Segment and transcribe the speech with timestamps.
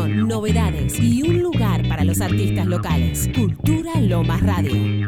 [0.00, 3.28] novedades y un lugar para los artistas locales.
[3.34, 5.01] Cultura Lomas Radio.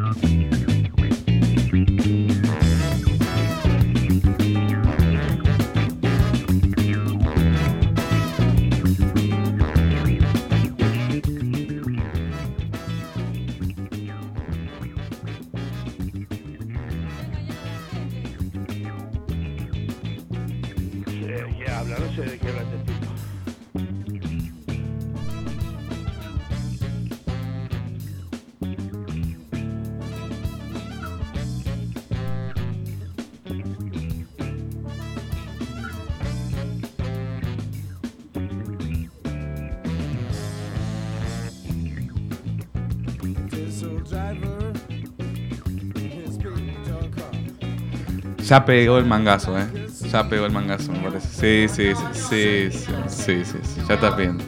[48.55, 49.67] Ya pegó el mangazo, ¿eh?
[50.13, 51.67] Ya pegó el mangazo, me parece.
[51.67, 52.71] Sí, sí, sí,
[53.09, 54.39] sí, sí, sí, ya está bien.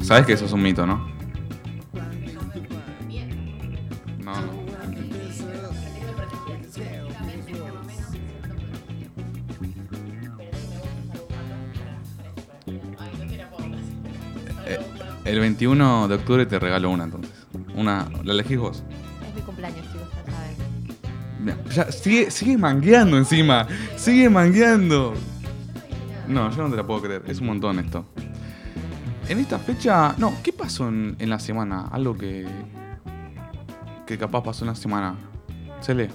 [0.00, 1.08] Sabes que eso es un mito, ¿no?
[4.20, 4.52] No, no.
[14.66, 14.78] Eh,
[15.24, 17.35] El 21 de octubre te regalo una entonces.
[17.76, 18.82] Una, ¿la elegís vos?
[19.28, 20.56] Es mi cumpleaños, chicos, ya saben.
[21.70, 23.66] Ya, sigue, sigue mangueando encima.
[23.96, 25.14] Sigue mangueando.
[26.26, 27.22] No, yo no te la puedo creer.
[27.28, 28.04] Es un montón esto.
[29.28, 30.14] En esta fecha.
[30.18, 31.88] No, ¿qué pasó en, en la semana?
[31.92, 32.46] Algo que.
[34.06, 35.14] que capaz pasó en la semana.
[35.80, 36.08] Se lee.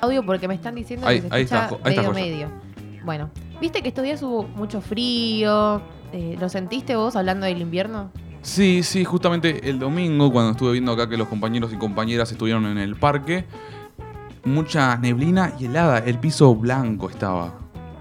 [0.00, 2.50] Audio porque me están diciendo Ahí- que se ahí escucha está, ahí está medio medio.
[3.04, 3.30] Bueno,
[3.60, 5.80] ¿viste que estos días hubo mucho frío?
[6.12, 8.10] Eh, ¿Lo sentiste vos hablando del invierno?
[8.42, 12.66] Sí, sí, justamente el domingo, cuando estuve viendo acá que los compañeros y compañeras estuvieron
[12.66, 13.44] en el parque,
[14.44, 15.98] mucha neblina y helada.
[15.98, 17.54] El piso blanco estaba.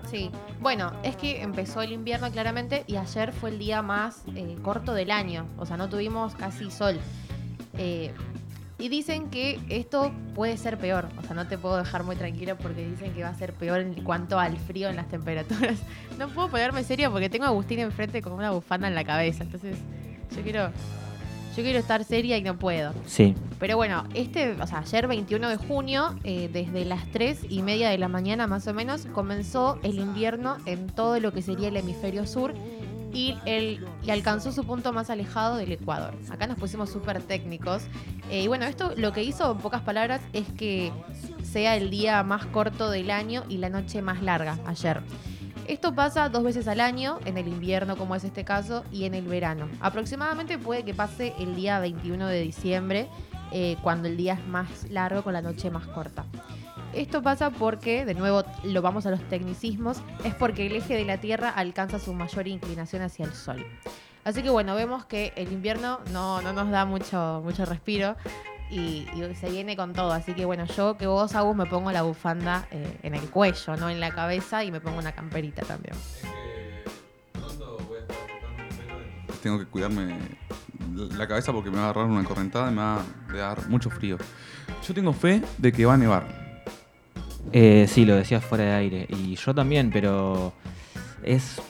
[0.09, 0.31] Sí.
[0.59, 4.93] Bueno, es que empezó el invierno claramente y ayer fue el día más eh, corto
[4.93, 5.45] del año.
[5.57, 6.99] O sea, no tuvimos casi sol.
[7.77, 8.11] Eh,
[8.77, 11.07] y dicen que esto puede ser peor.
[11.19, 13.79] O sea, no te puedo dejar muy tranquilo porque dicen que va a ser peor
[13.79, 15.79] en cuanto al frío en las temperaturas.
[16.19, 19.43] No puedo ponerme seria porque tengo a Agustín enfrente con una bufanda en la cabeza.
[19.43, 19.77] Entonces,
[20.35, 20.69] yo quiero,
[21.55, 22.93] yo quiero estar seria y no puedo.
[23.05, 23.35] Sí.
[23.59, 27.89] Pero bueno, este, o sea, ayer 21 de junio, eh, desde las 3 y media
[27.89, 31.77] de la mañana más o menos, comenzó el invierno en todo lo que sería el
[31.77, 32.53] hemisferio sur
[33.13, 36.13] y, el, y alcanzó su punto más alejado del Ecuador.
[36.29, 37.83] Acá nos pusimos súper técnicos.
[38.29, 40.91] Eh, y bueno, esto lo que hizo, en pocas palabras, es que
[41.43, 45.01] sea el día más corto del año y la noche más larga, ayer.
[45.67, 49.13] Esto pasa dos veces al año, en el invierno como es este caso, y en
[49.13, 49.69] el verano.
[49.79, 53.07] Aproximadamente puede que pase el día 21 de diciembre,
[53.51, 56.25] eh, cuando el día es más largo con la noche más corta.
[56.93, 61.05] Esto pasa porque, de nuevo, lo vamos a los tecnicismos, es porque el eje de
[61.05, 63.65] la Tierra alcanza su mayor inclinación hacia el Sol.
[64.23, 68.15] Así que bueno, vemos que el invierno no, no nos da mucho, mucho respiro
[68.71, 70.11] y, y se viene con todo.
[70.11, 73.75] Así que bueno, yo que vos, Agus, me pongo la bufanda eh, en el cuello,
[73.77, 75.95] no en la cabeza, y me pongo una camperita también.
[79.43, 80.17] Tengo que cuidarme
[81.17, 83.89] la cabeza porque me va a agarrar una correntada y me va a dar mucho
[83.89, 84.17] frío.
[84.87, 86.41] Yo tengo fe de que va a nevar.
[87.51, 89.07] Eh, sí, lo decías fuera de aire.
[89.09, 90.53] Y yo también, pero
[91.23, 91.61] es.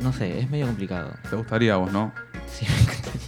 [0.00, 1.12] No sé, es medio complicado.
[1.30, 2.12] Te gustaría a vos, ¿no?
[2.46, 2.66] Sí,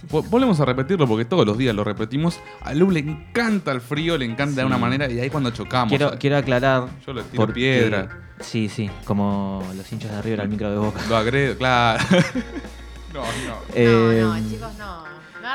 [0.09, 2.39] Volvemos a repetirlo porque todos los días lo repetimos.
[2.61, 5.89] A Lu le encanta el frío, le encanta de una manera y ahí cuando chocamos.
[5.89, 6.19] quiero, ¿sabes?
[6.19, 6.87] quiero aclarar.
[7.05, 10.77] Yo le tiro porque- piedra, Sí, sí, como los hinchas de River al micro de
[10.77, 10.99] boca.
[11.07, 12.03] lo agredo, claro.
[13.13, 13.55] no, no.
[13.73, 15.04] Eh, no, no, chicos, no.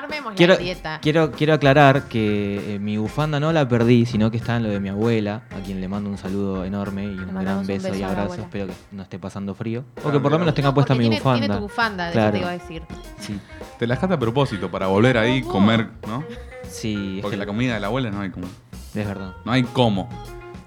[0.05, 0.99] Armemos Quiero, la dieta.
[1.03, 4.69] quiero, quiero aclarar que eh, mi bufanda no la perdí, sino que está en lo
[4.71, 7.95] de mi abuela, a quien le mando un saludo enorme y un gran un beso,
[7.95, 8.35] y abrazo.
[8.35, 9.85] Espero que no esté pasando frío.
[10.03, 11.41] O Ah, que por lo menos tenga No, puesta mi tiene, bufanda.
[11.41, 12.29] Tiene tu bufanda, de Claro.
[12.29, 12.83] eso te iba a decir.
[13.19, 13.39] Sí,
[13.79, 15.53] Te la dejaste a propósito para volver ahí, ¿Cómo?
[15.55, 16.25] comer, ¿no?
[16.69, 18.47] sí, es Porque que la comida de la abuela no hay como.
[18.47, 19.35] es verdad.
[19.45, 20.09] No hay cómo.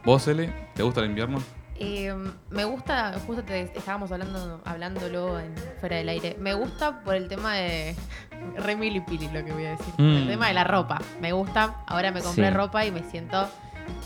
[0.05, 1.39] ¿Vos, Ele, te gusta el invierno?
[1.83, 2.15] Eh,
[2.49, 6.35] me gusta, justo te estábamos hablando, hablándolo en, fuera del aire.
[6.39, 7.95] Me gusta por el tema de.
[8.57, 9.93] Re milipili lo que voy a decir.
[9.97, 10.15] Mm.
[10.17, 10.99] El tema de la ropa.
[11.21, 11.83] Me gusta.
[11.87, 12.53] Ahora me compré Sí.
[12.53, 13.47] ropa y me siento.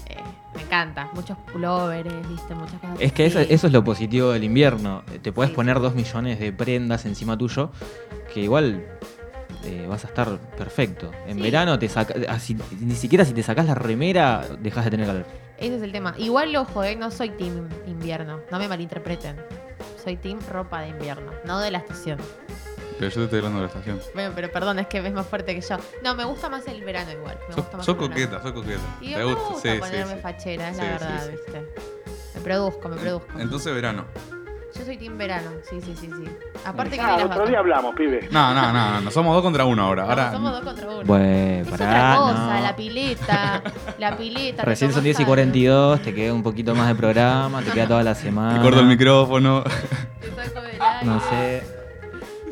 [0.08, 0.18] eh,
[0.56, 1.10] me encanta.
[1.14, 2.98] Muchos pullovers, viste, muchas cosas.
[3.00, 5.04] Es que eso, es lo positivo del invierno.
[5.22, 7.72] Te puedes Sí, poner dos millones de prendas encima tuyo,
[8.34, 8.84] que igual
[9.66, 11.12] eh, vas a estar perfecto.
[11.28, 11.42] En Sí.
[11.44, 15.26] verano te saca, así- ni siquiera si te sacás la remera, dejas de tener calor.
[15.58, 16.14] Ese es el tema.
[16.18, 18.42] Igual, ojo, eh, no soy team invierno.
[18.52, 19.38] No me malinterpreten.
[20.04, 22.20] Soy team ropa de invierno, no de la estación.
[23.00, 24.00] Pero yo te estoy hablando de la estación.
[24.14, 25.78] Bueno, pero perdón, es que ves más fuerte que yo.
[26.04, 27.38] No, me gusta más el verano igual.
[27.48, 28.08] Me Sos, gusta más verano.
[28.08, 28.80] coqueta, sos coqueta.
[29.02, 29.50] Y ¿Te me gusta?
[29.50, 31.30] gusta Sí, ponerme sí, fachera, es Sí, la verdad.
[31.32, 31.74] ¿viste?
[32.36, 33.40] Me produzco, me produzco.
[33.40, 34.06] Entonces verano.
[34.78, 36.30] Yo soy team verano, sí, sí, sí, sí.
[36.66, 37.78] Aparte que Ah, el las otro día vacas.
[37.78, 38.28] hablamos, pibe.
[38.32, 40.04] No, no, no, no, somos dos contra uno ahora.
[40.04, 41.04] No, ahora somos dos contra uno.
[41.06, 42.20] Bueno, es pará.
[42.20, 42.62] otra cosa, no.
[42.62, 43.64] la pileta,
[43.98, 44.64] la pileta.
[44.64, 45.30] Recién son tomás 10 y algo.
[45.32, 48.56] 42, te queda un poquito más de programa, te queda toda la semana.
[48.58, 49.64] te corto el micrófono.
[50.22, 51.06] Te saco del aire.
[51.06, 51.64] No sé.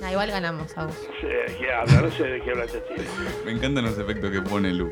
[0.01, 0.95] Nah, igual ganamos, Agus.
[0.95, 3.03] No sé de qué habla, no sé de qué habla este tío.
[3.45, 4.89] Me encantan los efectos que pone Lu.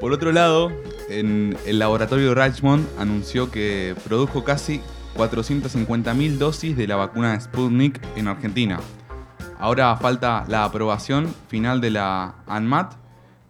[0.00, 0.72] Por otro lado,
[1.10, 4.80] en el laboratorio Richmond anunció que produjo casi
[5.16, 8.80] 450.000 dosis de la vacuna Sputnik en Argentina.
[9.58, 12.94] Ahora falta la aprobación final de la ANMAT,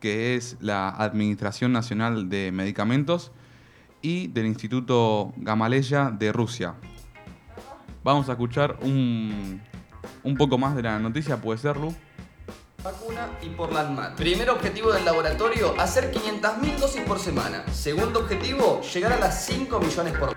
[0.01, 3.31] que es la Administración Nacional de Medicamentos,
[4.03, 6.75] y del Instituto Gamaleya de Rusia.
[8.03, 9.61] Vamos a escuchar un,
[10.25, 11.95] un poco más de la noticia, ¿puede ser, Lu?
[12.83, 14.17] Vacuna y por la ANMAT.
[14.17, 17.63] Primer objetivo del laboratorio, hacer 500.000 dosis por semana.
[17.73, 20.35] Segundo objetivo, llegar a las 5 millones por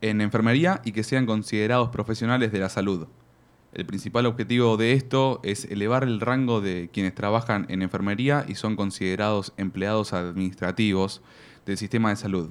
[0.00, 3.06] en enfermería y que sean considerados profesionales de la salud.
[3.74, 8.54] El principal objetivo de esto es elevar el rango de quienes trabajan en enfermería y
[8.54, 11.20] son considerados empleados administrativos
[11.66, 12.48] del sistema de salud.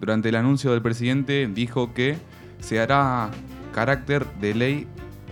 [0.00, 2.16] Durante el anuncio del presidente dijo que
[2.60, 3.30] se hará
[3.74, 4.86] carácter de ley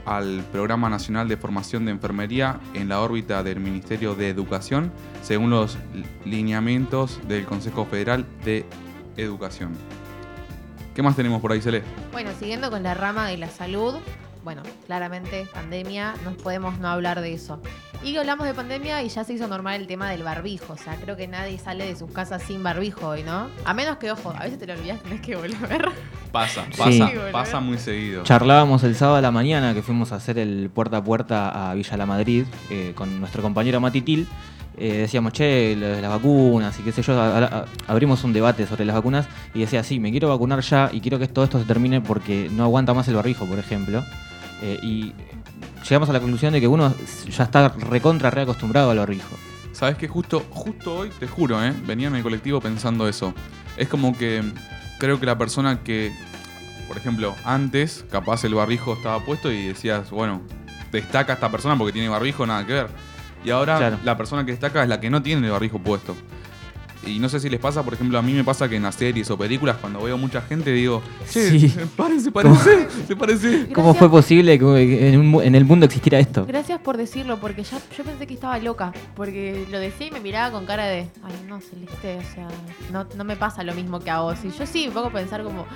[0.08, 4.90] al Programa Nacional de Formación de Enfermería en la órbita del Ministerio de Educación,
[5.22, 5.76] según los
[6.24, 8.64] lineamientos del Consejo Federal de
[9.18, 9.72] Educación.
[10.94, 11.82] ¿Qué más tenemos por ahí, Cele?
[12.10, 13.96] Bueno, siguiendo con la rama de la salud,
[14.48, 17.60] bueno, claramente pandemia, no podemos no hablar de eso.
[18.02, 20.72] Y hablamos de pandemia y ya se hizo normal el tema del barbijo.
[20.72, 23.48] O sea, creo que nadie sale de sus casas sin barbijo hoy, ¿no?
[23.66, 25.90] A menos que, ojo, a veces te lo olvidas, tenés que volver.
[26.32, 28.22] Pasa, pasa, Sí, pasa muy seguido.
[28.22, 31.74] Charlábamos el sábado a la mañana que fuimos a hacer el puerta a puerta a
[31.74, 34.26] Villa La Madrid eh, con nuestro compañero Matitil.
[34.80, 38.32] Eh, decíamos, che, lo de las vacunas y qué sé yo, a- a- abrimos un
[38.32, 41.44] debate sobre las vacunas y decía, sí, me quiero vacunar ya y quiero que todo
[41.44, 44.04] esto se termine porque no aguanta más el barbijo, por ejemplo.
[44.62, 45.12] Eh, y
[45.88, 46.94] llegamos a la conclusión de que uno
[47.30, 49.36] ya está recontra reacostumbrado al barbijo.
[49.72, 51.72] Sabes que justo, justo hoy, te juro, ¿eh?
[51.86, 53.32] venía en el colectivo pensando eso.
[53.76, 54.42] Es como que
[54.98, 56.12] creo que la persona que,
[56.88, 60.42] por ejemplo, antes, capaz el barbijo estaba puesto y decías, bueno,
[60.90, 62.88] destaca esta persona porque tiene barbijo, nada que ver.
[63.44, 63.98] Y ahora Claro.
[64.02, 66.16] la persona que destaca es la que no tiene el barbijo puesto.
[67.06, 68.96] Y no sé si les pasa, por ejemplo, a mí me pasa que en las
[68.96, 71.00] series o películas, cuando veo mucha gente, digo,
[71.30, 71.68] che, Sí.
[71.68, 73.68] se parece, se parece, se parece.
[73.72, 76.44] ¿Cómo fue posible que en, un en el mundo existiera esto?
[76.44, 78.92] Gracias por decirlo, porque ya yo pensé que estaba loca.
[79.14, 82.48] Porque lo decía y me miraba con cara de, ay, no, Celeste, o sea,
[82.92, 84.38] no, no me pasa lo mismo que a vos.
[84.44, 85.66] Y yo sí me pongo a pensar como,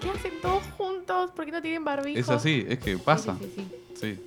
[0.00, 1.30] ¿qué hacen todos juntos?
[1.34, 2.18] ¿Por qué no tienen barbijo?
[2.18, 3.36] Es así, es que Sí, pasa.
[3.40, 4.00] sí, sí, sí.
[4.14, 4.20] Sí.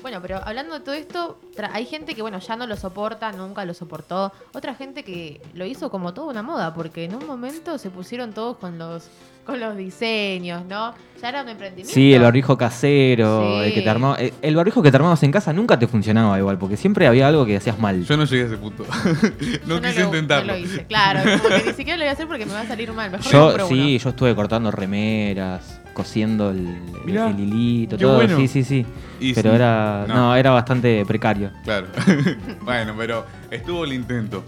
[0.00, 3.30] Bueno, pero hablando de todo esto, tra- hay gente que, bueno, ya no lo soporta,
[3.32, 4.32] nunca lo soportó.
[4.54, 8.32] Otra gente que lo hizo como toda una moda, porque en un momento se pusieron
[8.32, 9.08] todos con los,
[9.46, 10.94] con los diseños, ¿no?
[11.20, 11.92] Ya era un emprendimiento.
[11.92, 13.66] Sí, el barbijo casero, Sí.
[13.68, 16.36] el que te armaba- eh, El barbijo que te armabas en casa nunca te funcionaba
[16.38, 18.04] igual, porque siempre había algo que hacías mal.
[18.04, 18.84] Yo no llegué a ese punto.
[19.66, 20.52] no Yo quise lo- intentarlo.
[20.52, 21.20] No lo hice, claro.
[21.42, 23.10] Como que ni siquiera lo voy a hacer porque me va a salir mal.
[23.10, 23.98] Mejor Yo, sí, uno.
[23.98, 28.16] yo estuve cortando remeras, cosiendo el, Mirá, el hilito, qué todo.
[28.16, 28.36] bueno.
[28.36, 28.86] Sí, sí, sí.
[29.20, 30.04] Y Pero sí, era.
[30.08, 30.14] no.
[30.14, 30.36] No.
[30.36, 31.50] era bastante precario.
[31.64, 31.86] Claro.
[32.62, 34.44] bueno, pero estuvo el intento.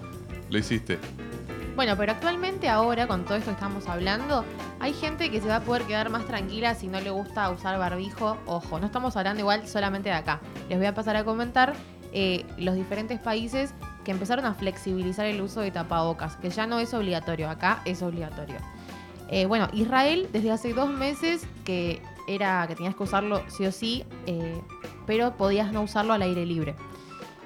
[0.51, 0.99] Lo hiciste.
[1.77, 4.45] Bueno, pero actualmente ahora, con todo esto que estamos hablando,
[4.79, 7.79] hay gente que se va a poder quedar más tranquila si no le gusta usar
[7.79, 8.37] barbijo.
[8.47, 10.41] Ojo, no estamos hablando igual solamente de acá.
[10.69, 11.75] Les voy a pasar a comentar
[12.13, 13.75] eh, los diferentes países
[14.05, 17.51] que empezaron a flexibilizar el uso de tapabocas, que ya no es obligatorio.
[17.51, 18.57] Acá es obligatorio.
[19.29, 23.73] Eh, bueno, Israel desde hace dos meses que era que tenías que usarlo sí o
[23.73, 24.61] sí, eh,
[25.07, 26.75] pero podías no usarlo al aire libre.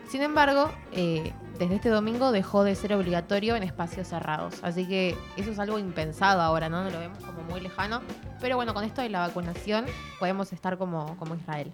[0.08, 4.54] Sin embargo, eh, desde este domingo dejó de ser obligatorio en espacios cerrados.
[4.62, 6.88] Así que eso es algo impensado ahora, ¿no?
[6.88, 8.00] Lo vemos como muy lejano.
[8.40, 9.84] Pero bueno, con esto de la vacunación
[10.18, 11.72] podemos estar como, como Israel.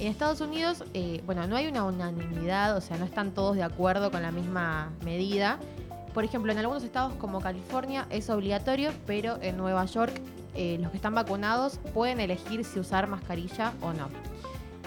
[0.00, 0.84] En Estados Unidos,
[1.24, 4.90] bueno, no hay una unanimidad, o sea, no están todos de acuerdo con la misma
[5.04, 5.58] medida.
[6.14, 10.12] Por ejemplo, en algunos estados como California es obligatorio, pero en Nueva York
[10.54, 14.08] eh, los que están vacunados pueden elegir si usar mascarilla o no.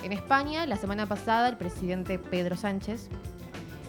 [0.04, 3.08] En España, la semana pasada, el presidente Pedro Sánchez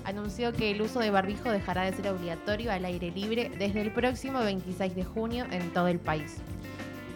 [0.05, 3.93] anunció que el uso de barbijo dejará de ser obligatorio al aire libre desde el
[3.93, 6.39] próximo 26 de junio en todo el país.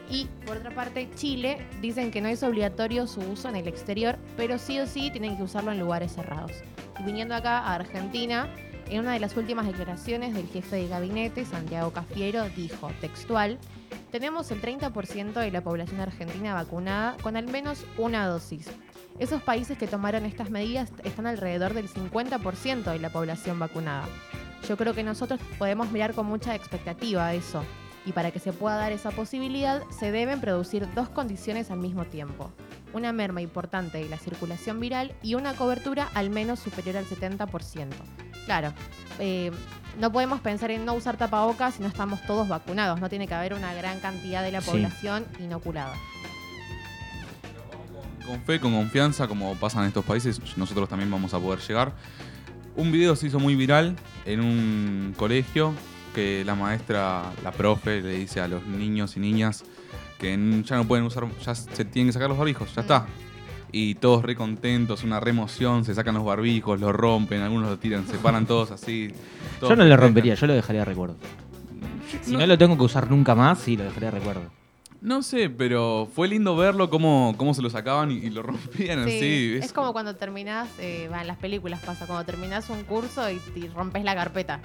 [0.09, 4.17] Y por otra parte, Chile dicen que no es obligatorio su uso en el exterior,
[4.37, 6.53] pero sí o sí tienen que usarlo en lugares cerrados.
[7.01, 8.49] Y viniendo acá a Argentina,
[8.89, 13.59] en una de las últimas declaraciones del jefe de gabinete, Santiago Cafiero, dijo textual,
[14.11, 18.69] tenemos el 30% de la población argentina vacunada con al menos una dosis.
[19.19, 24.07] Esos países que tomaron estas medidas están alrededor del 50% de la población vacunada.
[24.69, 27.63] Yo creo que nosotros podemos mirar con mucha expectativa eso.
[28.05, 32.05] Y para que se pueda dar esa posibilidad, se deben producir dos condiciones al mismo
[32.05, 32.53] tiempo.
[32.93, 37.89] Una merma importante de la circulación viral y una cobertura al menos superior al 70%.
[38.47, 38.73] Claro,
[39.19, 39.51] eh,
[40.01, 43.01] no podemos pensar en no usar tapabocas si no estamos todos vacunados.
[43.01, 44.71] No tiene que haber una gran cantidad de la Sí.
[44.71, 45.95] población inoculada.
[48.27, 51.93] Con fe, con confianza, como pasa en estos países, nosotros también vamos a poder llegar.
[52.75, 55.73] Un video se hizo muy viral en un colegio
[56.15, 59.65] que la maestra, la profe, le dice a los niños y niñas
[60.19, 60.31] que
[60.65, 62.85] ya no pueden usar, ya se tienen que sacar los barbijos, ya Mm.
[62.85, 63.07] está.
[63.73, 67.79] Y todos re contentos, una re emoción, se sacan los barbijos, los rompen, algunos lo
[67.79, 69.11] tiran, se paran todos así.
[69.61, 71.17] todos Yo no lo rompería, yo lo dejaría de recuerdo.
[72.23, 74.43] Si no, lo tengo que usar nunca más, sí, lo dejaría de recuerdo.
[75.03, 79.05] No sé, pero fue lindo verlo cómo, cómo se lo sacaban y, y lo rompían
[79.07, 79.59] Sí, así.
[79.63, 83.41] es, como cuando terminás, eh, va, en las películas pasa, cuando terminás un curso y,
[83.57, 84.61] y rompes la carpeta.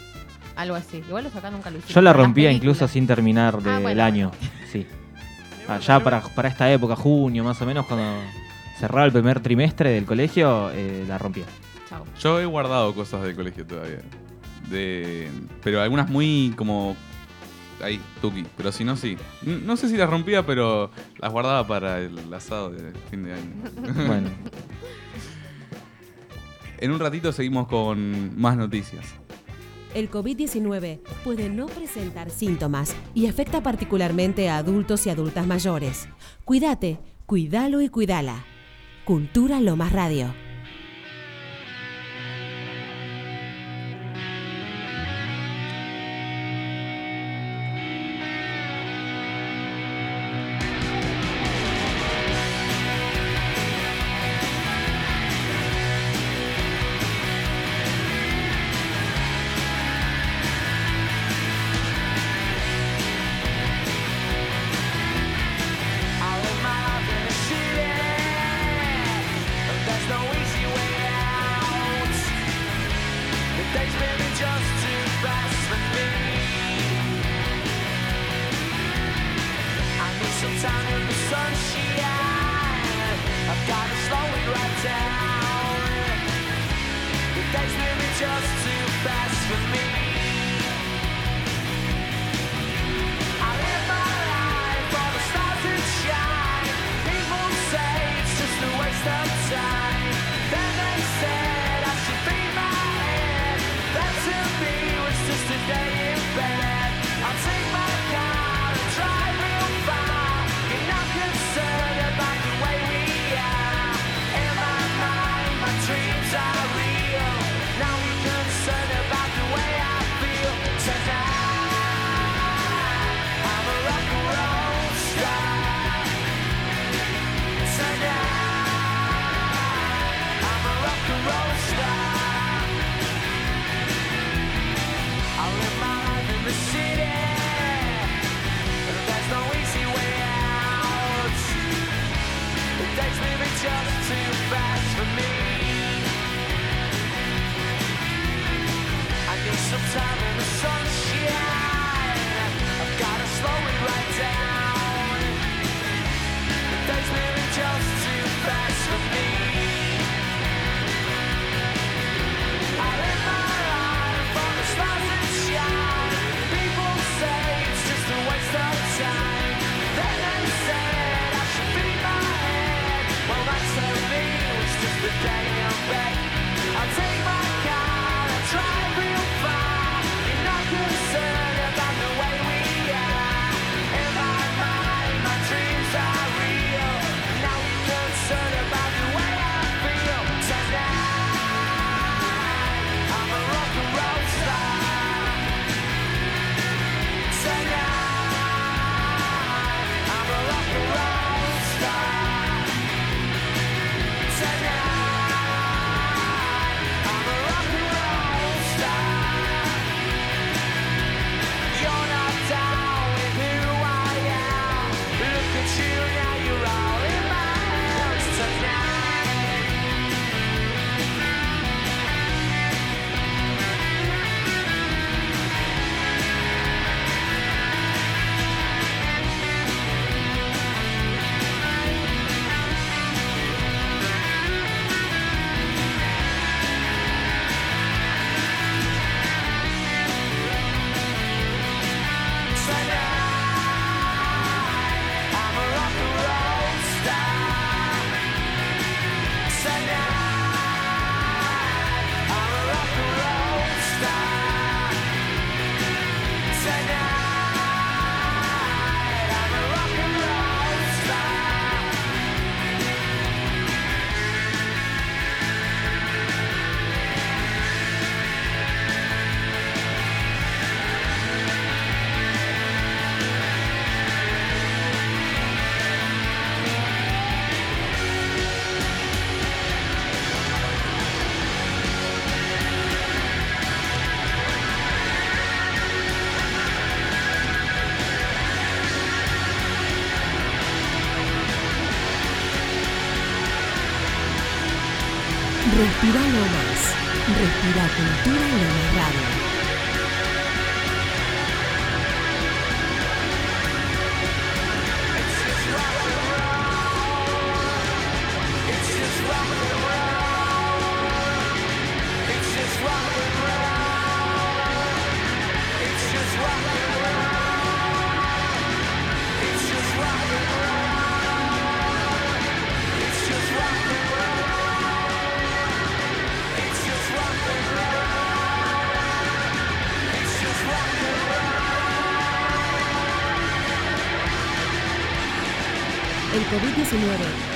[0.55, 0.97] Algo así.
[1.07, 1.93] Igual los acá nunca lo hicimos.
[1.93, 4.31] Yo la rompía incluso sin terminar Ah, del bueno, año.
[4.71, 4.85] Sí.
[5.67, 8.05] Allá para, para esta época, junio más o menos, cuando
[8.81, 11.45] cerraba el primer trimestre del colegio, eh, la rompía.
[11.87, 12.03] Chau.
[12.19, 14.01] Yo he guardado cosas del colegio todavía.
[14.69, 15.29] De,
[15.63, 16.95] pero algunas muy como.
[17.83, 18.43] Ahí, tuki.
[18.57, 19.17] Pero si no, sí.
[19.43, 23.53] No sé si las rompía, pero las guardaba para el asado de fin de año.
[24.07, 24.29] Bueno,
[26.79, 29.05] en un ratito seguimos con más noticias.
[29.93, 36.07] El COVID-19 puede no presentar síntomas y afecta particularmente a adultos y adultas mayores.
[36.45, 38.45] Cuídate, cuídalo y cuídala.
[39.03, 40.50] Cultura Lomas Radio.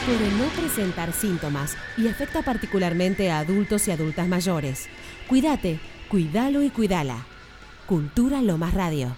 [0.05, 4.87] puede no presentar síntomas y afecta particularmente a adultos y adultas mayores.
[5.27, 7.25] Cuídate, cuídalo y cuídala.
[7.85, 9.15] Cultura Lomas Radio.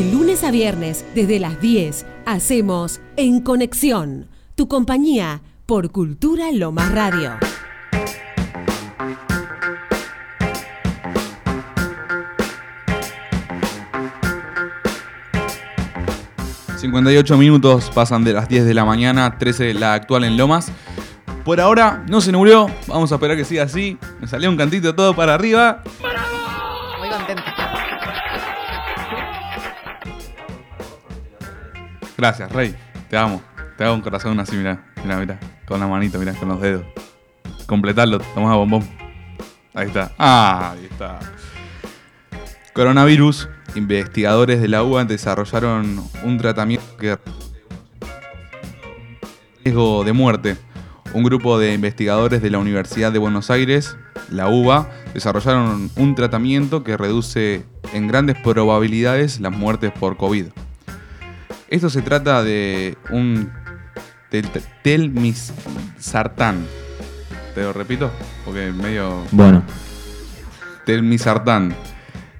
[0.00, 6.90] De lunes a viernes, desde las 10, hacemos En Conexión, tu compañía por Cultura Lomas
[6.90, 7.32] Radio.
[16.80, 19.38] ...58 minutos pasan de las 10 de la mañana...
[19.38, 20.72] ...13 la actual en Lomas...
[21.44, 22.70] ...por ahora no se nubló...
[22.86, 23.98] ...vamos a esperar que siga así...
[24.18, 25.82] ...me salió un cantito todo para arriba...
[32.20, 32.76] Gracias, Rey.
[33.08, 33.40] Te amo.
[33.78, 34.84] Te hago un corazón así, mirá.
[35.02, 35.40] Mirá, mirá.
[35.66, 36.84] Con la manito, mirá, con los dedos.
[37.64, 38.86] Completarlo, a bombón.
[39.72, 40.12] Ahí está.
[40.18, 41.18] Ah, ahí está.
[42.74, 43.48] Coronavirus.
[43.74, 47.16] Investigadores de la UBA desarrollaron un tratamiento que
[49.64, 50.56] riesgo de muerte.
[51.14, 53.96] Un grupo de investigadores de la Universidad de Buenos Aires,
[54.28, 60.48] la UBA, desarrollaron un tratamiento que reduce en grandes probabilidades las muertes por COVID.
[61.70, 63.50] Esto se trata de un
[64.30, 64.50] tel-
[64.82, 66.66] telmisartán.
[67.54, 68.10] Te lo repito,
[68.44, 69.62] porque medio Bueno,
[70.84, 71.74] telmisartán.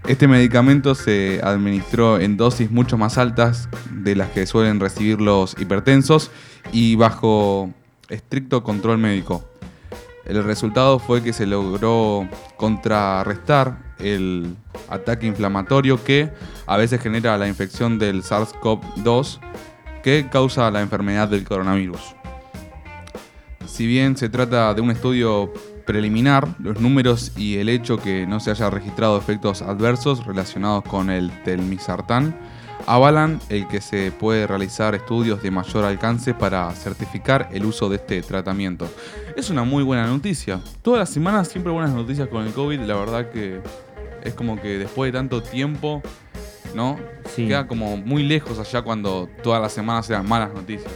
[0.07, 5.55] Este medicamento se administró en dosis mucho más altas de las que suelen recibir los
[5.61, 6.31] hipertensos
[6.73, 7.71] y bajo
[8.09, 9.45] estricto control médico.
[10.25, 14.55] El resultado fue que se logró contrarrestar el
[14.89, 16.31] ataque inflamatorio que
[16.67, 19.39] a veces genera la infección del SARS-CoV-2
[20.03, 22.15] que causa la enfermedad del coronavirus.
[23.67, 25.53] Si bien se trata de un estudio
[25.87, 31.11] preliminar, los números y el hecho que no se haya registrado efectos adversos relacionados con
[31.11, 32.37] el telmisartán
[32.87, 37.97] avalan el que se puede realizar estudios de mayor alcance para certificar el uso de
[37.97, 38.89] este tratamiento.
[39.37, 40.61] Es una muy buena noticia.
[40.83, 43.61] Todas las semanas siempre buenas noticias con el COVID, la verdad que
[44.23, 46.03] es como que después de tanto tiempo,
[46.75, 46.99] ¿no?
[47.35, 47.47] Sí.
[47.49, 50.93] Queda como muy lejos allá cuando todas las semanas eran malas noticias.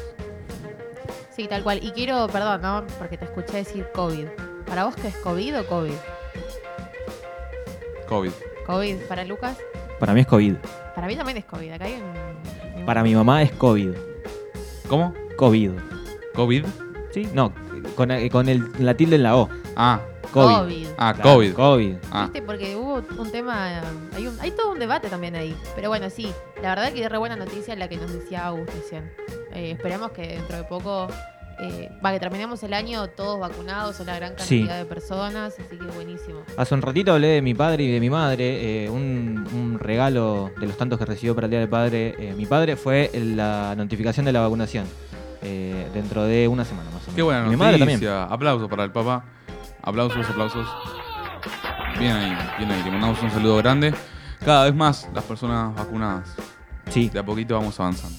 [1.34, 1.80] Sí, tal cual.
[1.82, 2.84] Y quiero, perdón, ¿no?
[2.98, 4.26] Porque te escuché decir COVID.
[4.66, 5.92] ¿Para vos qué es COVID o COVID?
[8.08, 8.30] COVID.
[8.66, 8.96] COVID.
[9.08, 9.58] ¿Para Lucas?
[9.98, 10.54] para mí es COVID.
[10.94, 11.72] Para mí también es COVID.
[11.72, 12.78] Acá hay un...
[12.80, 13.90] un- Para mi mamá es COVID.
[14.88, 15.14] ¿Cómo?
[15.37, 15.70] COVID.
[16.34, 16.64] ¿COVID?
[17.12, 17.28] ¿Sí?
[17.32, 17.52] No,
[17.96, 19.48] con, eh, con el, la tilde en la O.
[19.76, 20.00] Ah,
[20.35, 20.55] COVID.
[20.57, 20.87] COVID.
[20.99, 21.53] ah, Claro, COVID.
[21.55, 21.94] COVID.
[22.11, 22.42] Ah, ¿Viste?
[22.42, 23.83] Porque hubo un tema, eh,
[24.16, 25.57] hay, un- hay todo un debate también ahí.
[25.75, 26.31] Pero bueno, sí,
[26.62, 29.11] la verdad que es re buena noticia la que nos decía Agus recién.
[29.55, 31.07] Eh, esperemos que dentro de poco,
[31.61, 34.79] eh, va, que terminemos el año todos vacunados la gran cantidad Sí.
[34.79, 36.40] de personas, así que buenísimo.
[36.57, 38.85] Hace un ratito hablé de mi padre y de mi madre.
[38.87, 42.35] eh, un, un regalo de los tantos que recibió para el Día del Padre eh,
[42.37, 44.85] mi padre fue la notificación de la vacunación.
[45.47, 47.14] eh, dentro de una semana más o menos.
[47.16, 48.01] qué buena Y mi madre también.
[48.01, 48.25] noticia.
[48.25, 49.25] Aplausos para el papá.
[49.87, 50.66] Aplausos, aplausos.
[51.99, 52.83] Bien ahí, bien ahí.
[52.85, 53.94] Le mandamos un saludo grande.
[54.42, 56.35] Cada vez más las personas vacunadas.
[56.88, 58.16] Sí, De a poquito vamos avanzando.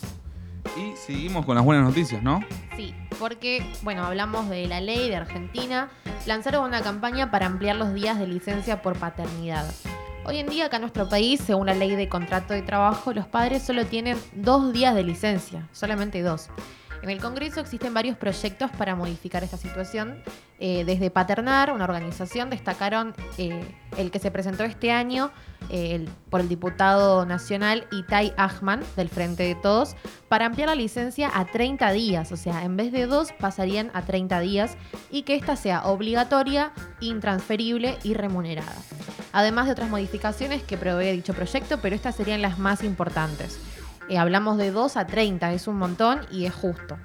[0.77, 2.41] Y seguimos con las buenas noticias, ¿no?
[2.75, 5.89] Sí, porque, bueno, hablamos de la ley de Argentina,
[6.27, 9.65] lanzaron una campaña para ampliar los días de licencia por paternidad.
[10.25, 13.25] Hoy en día acá en nuestro país, según la ley de contrato de trabajo, los
[13.25, 16.49] padres solo tienen dos días de licencia, solamente dos.
[17.05, 20.23] En el Congreso existen varios proyectos para modificar esta situación.
[20.57, 23.63] Eh, desde Paternar, una organización, destacaron eh,
[23.95, 25.29] el que se presentó este año
[25.69, 29.95] eh, por el diputado nacional Itai Ahman, del Frente de Todos,
[30.29, 32.31] para ampliar la licencia a 30 días.
[32.31, 34.75] O sea, en vez de dos, pasarían a 30 días
[35.11, 38.81] y que esta sea obligatoria, intransferible y remunerada.
[39.31, 43.59] Además de otras modificaciones que prevé dicho proyecto, pero estas serían las más importantes.
[44.09, 46.97] Eh, hablamos de 2 a 30, es un montón y es justo.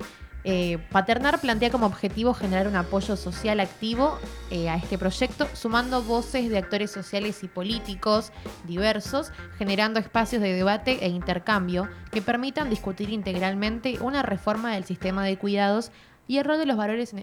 [0.42, 4.18] Eh, Paternar plantea como objetivo generar un apoyo social activo
[4.50, 8.32] eh, a este proyecto, sumando voces de actores sociales y políticos
[8.66, 15.24] diversos, generando espacios de debate e intercambio que permitan discutir integralmente una reforma del sistema
[15.24, 15.92] de cuidados
[16.26, 16.78] y el rol de los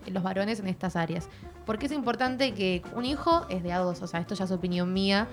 [0.07, 1.29] los varones en estas áreas.
[1.65, 4.51] Porque es importante que un hijo es de a dos, o sea, esto ya es
[4.51, 5.27] opinión mía,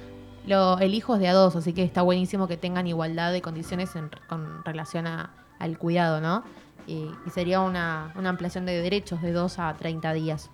[0.47, 3.41] lo, el hijo es de a dos, así que está buenísimo que tengan igualdad de
[3.43, 6.43] condiciones en- con relación a- al cuidado, ¿no?
[6.87, 10.51] Y, y sería una, una ampliación de derechos de 2 a 30 días.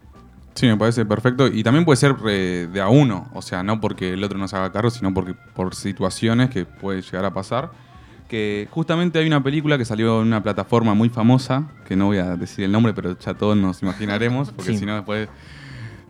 [0.55, 1.46] Sí, me parece perfecto.
[1.46, 3.29] Y también puede ser eh, de a uno.
[3.35, 6.64] O sea, no porque el otro no se haga cargo, sino porque por situaciones que
[6.66, 7.70] puede llegar a pasar.
[8.29, 12.18] Que justamente hay una película que salió en una plataforma muy famosa, que no voy
[12.18, 14.79] a decir el nombre, pero ya todos nos imaginaremos, porque Sí.
[14.79, 15.29] si no después...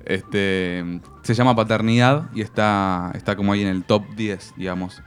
[0.05, 5.03] Este, se llama Paternidad y está, está como ahí en el top 10, digamos.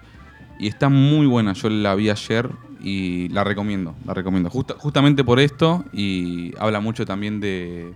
[0.59, 4.49] Y está muy buena, yo la vi ayer y la recomiendo, la recomiendo.
[4.49, 7.93] Justa- justamente por esto y habla mucho también de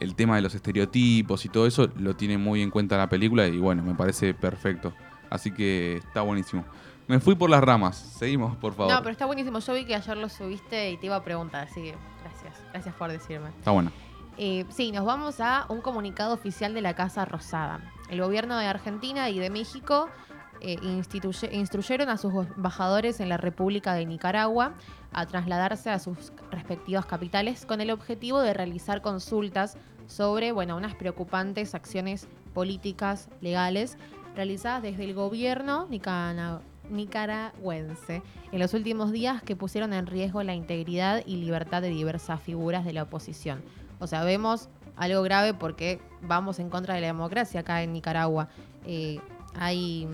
[0.00, 3.46] el tema de los estereotipos y todo eso, lo tiene muy en cuenta la película
[3.48, 4.92] y bueno, me parece perfecto.
[5.30, 6.64] Así que está buenísimo.
[7.08, 8.92] Me fui por las ramas, seguimos por favor.
[8.92, 9.58] No, pero está buenísimo.
[9.60, 12.54] Yo vi que ayer lo subiste y te iba a preguntar, así que gracias.
[12.72, 13.48] Gracias por decirme.
[13.58, 13.90] Está buena.
[14.38, 17.80] Eh, sí, nos vamos a un comunicado oficial de la Casa Rosada.
[18.10, 20.10] El gobierno de Argentina y de México
[20.60, 20.76] eh,
[21.52, 24.74] instruyeron a sus embajadores en la República de Nicaragua
[25.12, 30.94] a trasladarse a sus respectivas capitales con el objetivo de realizar consultas sobre bueno, unas
[30.94, 33.96] preocupantes acciones políticas legales
[34.34, 35.88] realizadas desde el gobierno
[36.90, 38.22] nicaragüense
[38.52, 42.84] en los últimos días que pusieron en riesgo la integridad y libertad de diversas figuras
[42.84, 43.62] de la oposición.
[43.98, 48.48] O sea, vemos algo grave porque vamos en contra de la democracia acá en Nicaragua.
[48.86, 49.20] Eh,
[49.58, 50.08] hay,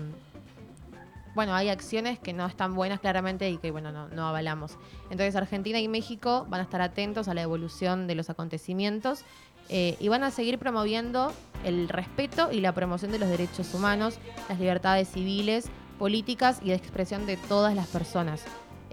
[1.35, 4.77] bueno, hay acciones que no están buenas claramente y que, bueno, no, avalamos.
[5.09, 9.23] Entonces, Argentina y México van a estar atentos a la evolución de los acontecimientos
[9.69, 11.31] eh, y van a seguir promoviendo
[11.63, 14.17] el respeto y la promoción de los derechos humanos,
[14.49, 18.43] las libertades civiles, políticas y de expresión de todas las personas.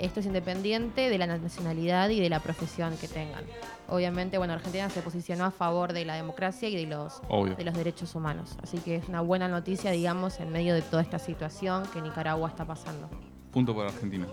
[0.00, 3.44] Esto es independiente de la nacionalidad y de la profesión que tengan.
[3.86, 7.54] Obviamente, bueno, Argentina se posicionó a favor de la democracia y de los, Obvio.
[7.54, 8.56] de los derechos humanos.
[8.62, 12.48] Así que es una buena noticia, digamos, en medio de toda esta situación que Nicaragua
[12.48, 13.10] está pasando.
[13.52, 14.26] Punto para Argentina.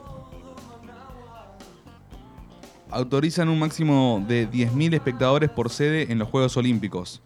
[2.89, 7.21] Autorizan un máximo de 10.000 espectadores por sede en los Juegos Olímpicos.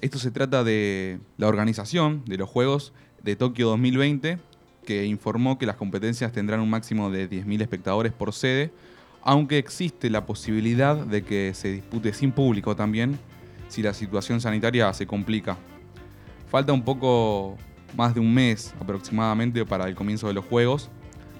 [0.00, 4.40] Esto se trata de la organización de los Juegos de Tokio 2020,
[4.84, 8.72] que informó que las competencias tendrán un máximo de 10.000 espectadores por sede,
[9.22, 13.18] aunque existe la posibilidad de que se dispute sin público también,
[13.68, 15.56] si la situación sanitaria se complica.
[16.50, 17.56] Falta un poco
[17.96, 20.90] más de un mes aproximadamente para el comienzo de los Juegos.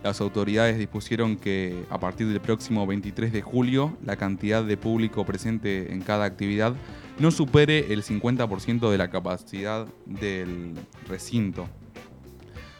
[0.03, 5.25] Las autoridades dispusieron que a partir del próximo 23 de julio la cantidad de público
[5.25, 6.75] presente en cada actividad
[7.19, 10.75] no supere el 50% de la capacidad del
[11.09, 11.69] recinto.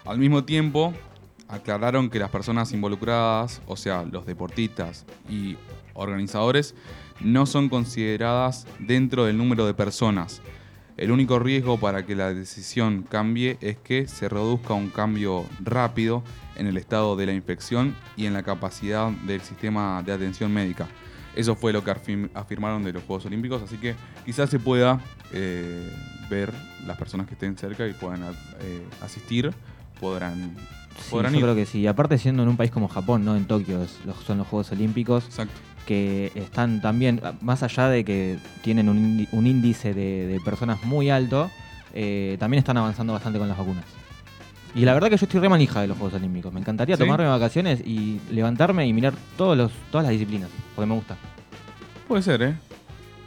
[0.05, 0.93] Al mismo tiempo,
[1.49, 5.57] aclararon que las personas involucradas, o sea, los deportistas y
[5.95, 6.75] organizadores,
[7.21, 10.43] no son consideradas dentro del número de personas.
[10.97, 16.23] El único riesgo para que la decisión cambie es que se reduzca un cambio rápido
[16.57, 20.89] en el estado de la infección y en la capacidad del sistema de atención médica.
[21.35, 23.95] Eso fue lo que afirm- afirmaron de los Juegos Olímpicos, así que
[24.27, 25.01] quizás se pueda
[25.33, 25.91] eh,
[26.29, 26.53] ver
[26.87, 29.53] las personas que estén cerca y puedan eh, asistir,
[30.03, 30.55] podrán,
[30.99, 31.45] Sí, podrán yo ir.
[31.45, 31.79] creo que sí.
[31.81, 33.37] Y aparte siendo en un país como Japón, ¿no?
[33.37, 35.55] En Tokio es- los- son los Juegos Olímpicos, Exacto.
[35.87, 41.51] que están también, más allá de que tienen un, índice de, de personas muy alto,
[41.95, 43.85] eh, también están avanzando bastante con las vacunas.
[44.75, 46.53] Y la verdad que yo estoy re manija de los Juegos Olímpicos.
[46.53, 47.03] Me encantaría ¿Sí?
[47.03, 51.17] tomarme vacaciones y levantarme y mirar todos los, todas las disciplinas, porque me gusta.
[52.09, 52.55] Puede ser, ¿eh?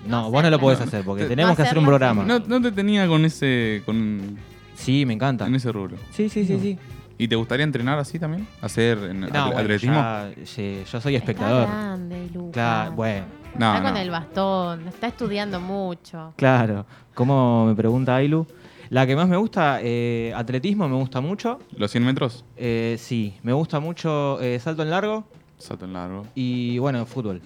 [0.07, 2.23] No, No vos no lo podés No, hacer, porque tenemos que hacer un programa.
[2.25, 4.37] No, no te tenía con ese, con,
[4.75, 5.47] Sí, me encanta.
[5.47, 5.97] en ese rubro.
[6.11, 6.77] Sí, sí, sí, sí.
[7.17, 8.45] ¿Y te gustaría entrenar así también?
[8.61, 9.95] ¿Hacer en No, atle- bueno, atletismo?
[9.95, 11.63] ya, sí, yo soy espectador.
[11.63, 12.51] Está grande, Lucas.
[12.53, 13.25] Claro, bueno.
[13.57, 13.99] No, está con no.
[13.99, 16.33] el bastón, está estudiando mucho.
[16.35, 18.45] Claro, como me pregunta Ailu.
[18.89, 21.59] La que más me gusta, eh, atletismo me gusta mucho.
[21.77, 22.43] ¿Los 100 metros?
[22.57, 25.23] Eh, sí, me gusta mucho eh, salto en largo
[25.57, 26.27] Salto en largo.
[26.35, 27.41] y bueno, fútbol.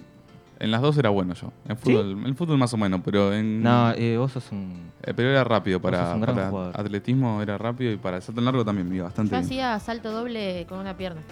[0.60, 1.52] En las dos era bueno yo.
[1.66, 3.62] En fútbol, en fútbol más o menos, pero en.
[3.62, 4.90] No, eh, vos sos un...
[5.02, 6.78] eh, pero era rápido para, sos un gran para jugador.
[6.80, 9.44] atletismo, era rápido y para salto en largo también me iba bastante Yo bien.
[9.46, 11.22] hacía salto doble con una pierna.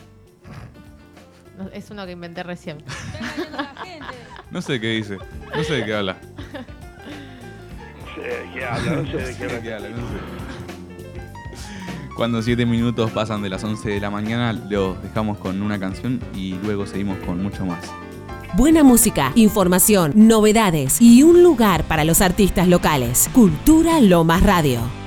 [1.59, 2.79] No, es uno que inventé recién.
[4.51, 5.19] No sé qué dice,
[5.55, 6.17] no sé de qué habla.
[8.01, 9.63] No sé de qué habla, no sé de qué De habla.
[9.63, 10.15] qué habla, no sé.
[12.17, 16.19] Cuando 7 minutos pasan de las 11 de la mañana, los dejamos con una canción
[16.35, 17.93] y luego seguimos con mucho más.
[18.55, 23.29] Buena música, información, novedades y un lugar para los artistas locales.
[23.33, 24.98] Cultura Lomas Radio.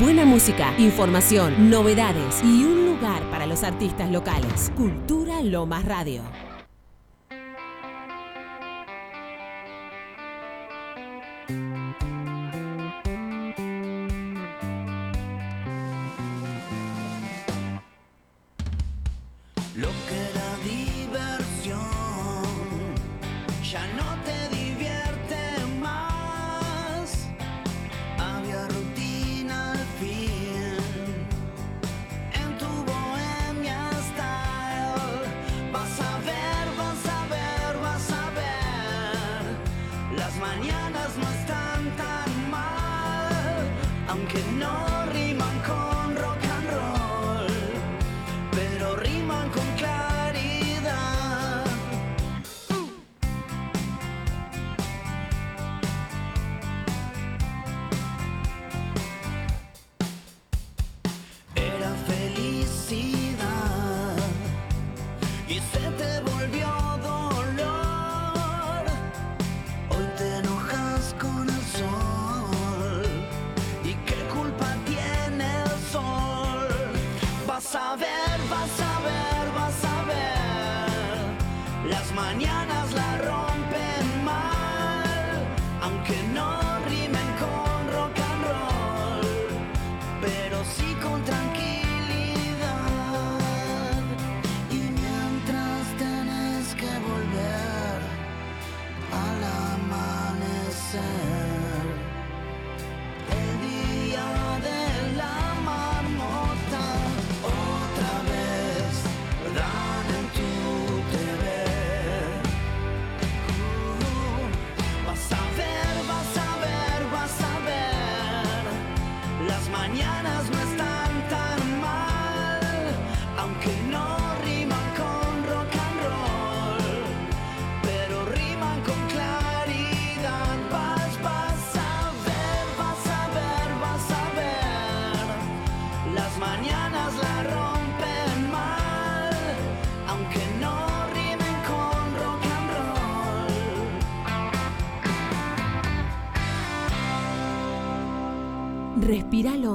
[0.00, 4.72] Buena música, información, novedades y un lugar para los artistas locales.
[4.74, 6.22] Cultura Lomas Radio.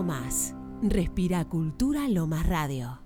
[0.04, 0.56] más.
[0.82, 3.02] Respira Cultura Lomas Radio.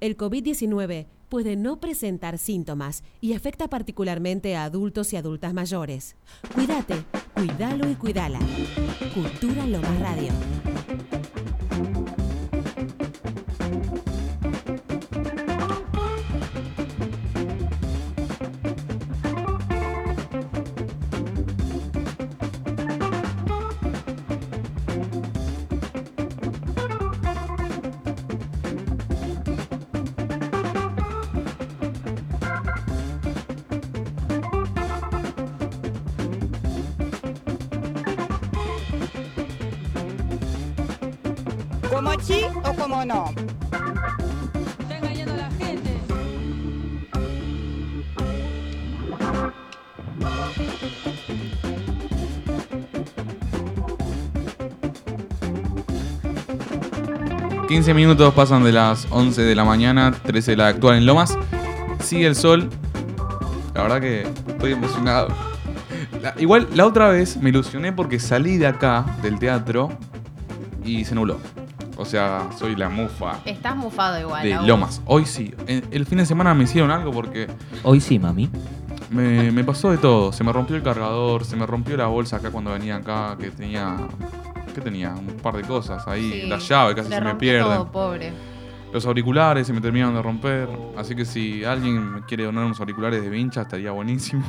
[0.00, 6.16] El COVID-19 puede no presentar síntomas y afecta particularmente a adultos y adultas mayores.
[6.54, 8.40] Cuídate, cuídalo y cuídala.
[9.14, 10.32] Cultura Lomas Radio.
[43.02, 43.24] O no?
[44.80, 46.00] Está engañando a la gente.
[57.68, 61.38] 15 minutos pasan de las 11 de la mañana, 13 de la actual en Lomas.
[62.00, 62.68] Sigue el sol.
[63.74, 65.28] La verdad que estoy emocionado.
[66.20, 69.90] La- igual la otra vez me ilusioné porque salí de acá, del teatro,
[70.84, 71.38] y se nubló.
[72.02, 74.42] O sea, soy la mufa Estás mufado igual.
[74.42, 74.66] de Agus.
[74.68, 75.02] Lomas.
[75.06, 75.54] Hoy sí.
[75.66, 77.46] El fin de semana me hicieron algo porque
[77.84, 78.50] Hoy sí, mami.
[79.10, 80.32] me, me pasó de todo.
[80.32, 83.50] Se me rompió el cargador, se me rompió la bolsa acá cuando venía acá, que
[83.50, 83.96] tenía...
[84.74, 85.10] ¿Qué tenía?
[85.14, 86.30] Un par de cosas ahí.
[86.42, 87.64] Sí, La llave casi se me pierden.
[87.64, 88.32] todo, pobre.
[88.90, 90.68] Los auriculares se me terminaron de romper.
[90.96, 94.42] Así que si alguien me quiere donar unos auriculares de vincha, estaría buenísimo.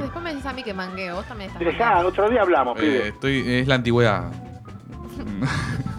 [0.00, 2.80] Después me decís a mí que mangueo, vos también estás Dejá, otro día hablamos, Eh,
[2.80, 3.08] pibe.
[3.08, 4.32] estoy, es la antigüedad.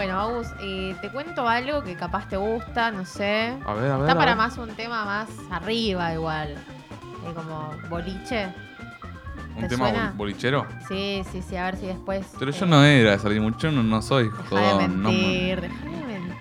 [0.00, 3.54] Bueno, Agus, eh, te cuento algo que capaz te gusta, no sé.
[3.66, 4.00] A ver, a ver.
[4.00, 4.36] Está a para ver.
[4.38, 6.52] más un tema más arriba igual.
[6.52, 8.48] Eh, como boliche.
[9.56, 10.14] ¿Un ¿te tema suena?
[10.16, 10.66] bolichero?
[10.88, 12.26] Sí, sí, sí, a ver si después.
[12.38, 15.02] Pero yo eh, no era salir mucho, no, no soy jodón.
[15.02, 15.54] no me-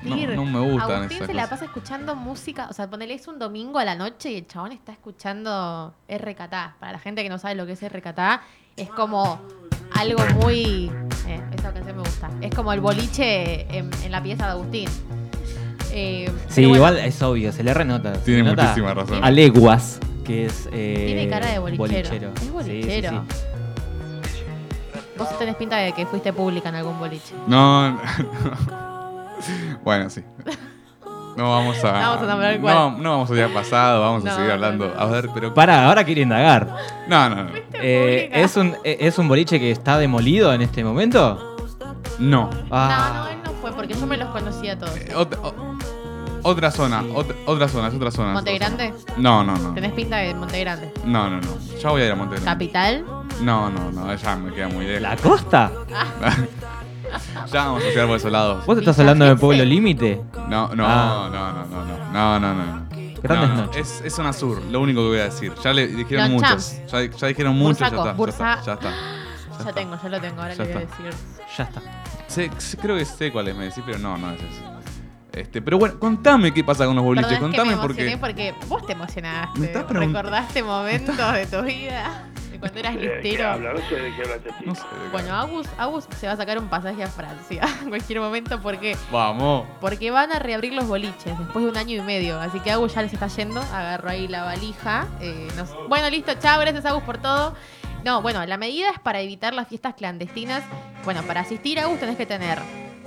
[0.03, 0.29] mentir.
[0.37, 1.49] no me gustan Agustín esas se la cosas.
[1.49, 4.71] pasa escuchando música, o sea, ponele es un domingo a la noche y el chabón
[4.71, 6.77] está escuchando RKT.
[6.79, 8.19] Para la gente que no sabe lo que es RKT,
[8.77, 9.41] es como
[9.93, 10.91] algo muy...
[11.27, 12.29] Eh, esa canción me gusta.
[12.41, 14.89] Es como el boliche en, en la pieza de Agustín.
[15.91, 18.13] Eh, Sí, bueno, igual es obvio, se le renota.
[18.13, 19.23] Tiene nota muchísima razón.
[19.23, 20.67] A leguas, que es.
[20.71, 22.31] eh, Tiene cara de bolichero.
[22.33, 23.09] Es Sí, sí, bolichero.
[23.27, 23.35] sí.
[25.17, 27.35] Vos tenés pinta de que fuiste pública en algún boliche.
[27.47, 27.91] No,
[28.69, 29.27] no.
[29.83, 30.23] bueno, sí.
[31.39, 31.91] No vamos a.
[31.93, 32.75] No vamos a nombrar cuál.
[32.75, 34.91] no, no vamos a ir pasado, vamos a No, seguir hablando.
[34.93, 34.99] no.
[34.99, 35.53] A ver, pero.
[35.53, 36.67] Para, ahora quiere indagar.
[37.07, 37.49] No, no, no.
[37.73, 38.39] Eh, pública.
[38.45, 41.55] ¿es, un, eh, ¿Es un boliche que está demolido en este momento?
[42.19, 42.49] No.
[42.69, 44.97] Ah, No, no, él no fue porque yo me los conocía todos.
[44.97, 45.53] Eh, Otra, o-
[46.43, 48.33] otra zona, otra, otra zona, es otra zona.
[48.33, 48.57] ¿Monte.
[48.57, 48.93] Grande?
[49.17, 49.73] No, no, no.
[49.73, 50.91] Tenés pinta de Monte Grande.
[51.05, 51.57] No, no, no.
[51.81, 52.51] Ya voy a ir a Monte Grande.
[52.51, 53.05] ¿Capital?
[53.41, 55.01] No, no, no, ya me queda muy lejos.
[55.01, 55.71] ¿La costa?
[57.51, 58.65] ya vamos a llegar por esos lados.
[58.65, 59.47] ¿Vos estás hablando del Gesell.
[59.47, 60.21] pueblo límite?
[60.47, 61.29] No, no, Ah.
[61.31, 62.89] no, no, no, no, no, no, no.
[63.21, 63.95] Grandes No, no, noches.
[63.99, 65.51] Es, es zona sur, lo único que voy a decir.
[65.63, 66.77] Ya le dijeron Los muchos.
[66.91, 68.89] Ya, ya dijeron muchos, ya está, ya está, ya está.
[68.91, 69.73] Ya, está.
[69.73, 71.03] tengo, ya lo tengo, ahora Ya le voy a está.
[71.03, 71.19] decir.
[71.57, 71.81] Ya está.
[72.27, 74.63] Sé- sé- creo que sé cuál es, me decís, pero no, no es ese.
[75.33, 78.17] Este, pero bueno, contame qué pasa con los boliches, Perdón, es que me contame emocioné
[78.17, 78.53] porque.
[78.55, 79.59] porque vos te emocionaste.
[79.59, 82.23] Me estás pregunt- ¿Recordaste momentos de tu vida?
[82.61, 83.49] De cuando eras ¿De qué listero.
[83.49, 83.73] habla?
[83.73, 84.55] No sé de qué habla tipo.
[84.65, 84.81] No sé.
[84.81, 88.19] de qué- Bueno, Agus, Agus se va a sacar un pasaje a Francia en cualquier
[88.19, 89.65] momento porque Vamos.
[89.81, 92.39] porque van a reabrir los boliches después de un año y medio.
[92.39, 93.59] Así que Agus ya les está yendo.
[93.61, 95.07] Agarró ahí la valija.
[95.21, 97.55] eh, nos- Bueno, listo, chao, gracias Agus por todo.
[98.05, 100.63] No, bueno, la medida es para evitar las fiestas clandestinas.
[101.03, 102.59] Bueno, para asistir a Agus tenés que tener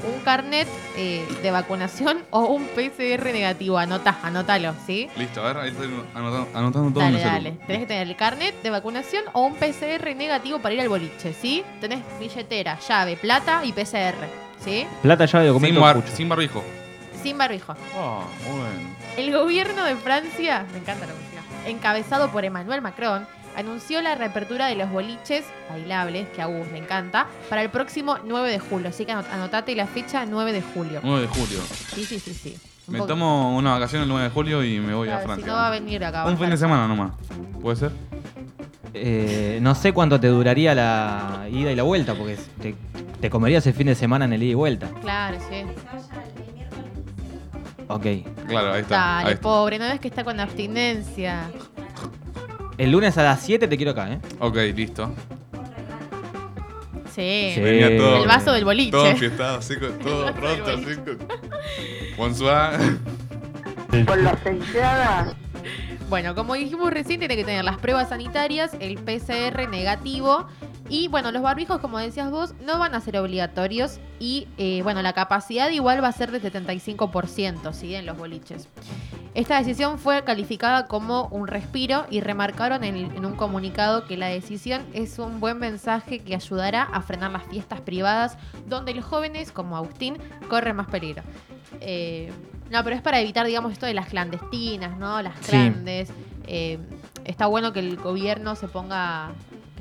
[0.04, 0.66] un carnet
[0.96, 3.78] eh, de vacunación o un PCR negativo.
[3.78, 5.08] Anotá, anótalo, ¿sí?
[5.16, 7.32] Listo, a ver, ahí estoy anotando, anotando todo Dale, en el celu.
[7.44, 7.50] dale.
[7.66, 11.32] Tenés que tener el carnet de vacunación o un PCR negativo para ir al boliche,
[11.32, 11.62] ¿sí?
[11.80, 14.14] Tenés billetera, llave, plata y PCR,
[14.64, 14.86] ¿sí?
[15.02, 15.80] Plata, llave, Sin, documento.
[15.80, 16.16] bar- pucho.
[16.16, 16.64] sin barbijo.
[17.22, 17.74] Sin barbijo.
[17.96, 18.96] Ah, bueno.
[19.16, 23.26] El gobierno de Francia, me encanta la música, encabezado por Emmanuel Macron,
[23.56, 28.18] anunció la reapertura de los boliches bailables, que a Gus le encanta, para el próximo
[28.24, 28.88] 9 de julio.
[28.88, 31.00] Así que anot- anotate la fecha 9 de julio.
[31.02, 31.58] 9 de julio.
[31.94, 32.58] Sí, sí, sí, sí.
[32.88, 35.22] Un Me poco- tomo una vacación el 9 de julio y me voy Claro, a
[35.22, 35.46] Si Francia.
[35.46, 36.26] no va a venir acá.
[36.26, 37.12] Un fin de semana nomás.
[37.60, 37.92] ¿Puede ser?
[38.94, 42.74] Eh, no sé cuánto te duraría la ida y la vuelta, porque te,
[43.20, 44.88] te comerías el fin de semana en el ida y vuelta.
[45.00, 45.64] Claro, sí.
[47.88, 48.06] Ok.
[48.48, 48.96] Claro, ahí está.
[48.96, 49.42] Dale, ahí está.
[49.42, 51.50] pobre, no ves que está con abstinencia.
[52.78, 54.20] El lunes a las 7 te quiero acá, ¿eh?
[54.40, 55.14] Ok, listo.
[57.14, 57.52] Sí.
[57.54, 57.60] Sí.
[57.60, 58.22] Venía todo.
[58.22, 58.90] El vaso del boliche.
[58.90, 61.18] Todo enfiestado, así con todo pronto, así con.
[62.16, 62.98] Bonsoir.
[64.06, 65.34] Con las entradas.
[66.08, 70.46] Bueno, como dijimos recién, tiene que tener las pruebas sanitarias, el PCR negativo.
[70.92, 73.98] Y bueno, los barbijos, como decías vos, no van a ser obligatorios.
[74.18, 77.94] Y eh, bueno, la capacidad igual va a ser de 75%, ¿sí?
[77.94, 78.68] En los boliches.
[79.34, 84.26] Esta decisión fue calificada como un respiro y remarcaron en, en un comunicado que la
[84.26, 88.36] decisión es un buen mensaje que ayudará a frenar las fiestas privadas
[88.68, 90.18] donde los jóvenes, como Agustín,
[90.50, 91.22] corren más peligro.
[91.80, 92.30] Eh,
[92.70, 95.22] no, pero es para evitar, digamos, esto de las clandestinas, ¿no?
[95.22, 95.52] Las Sí.
[95.52, 96.10] grandes.
[96.46, 96.78] Eh,
[97.24, 99.32] está bueno que el gobierno se ponga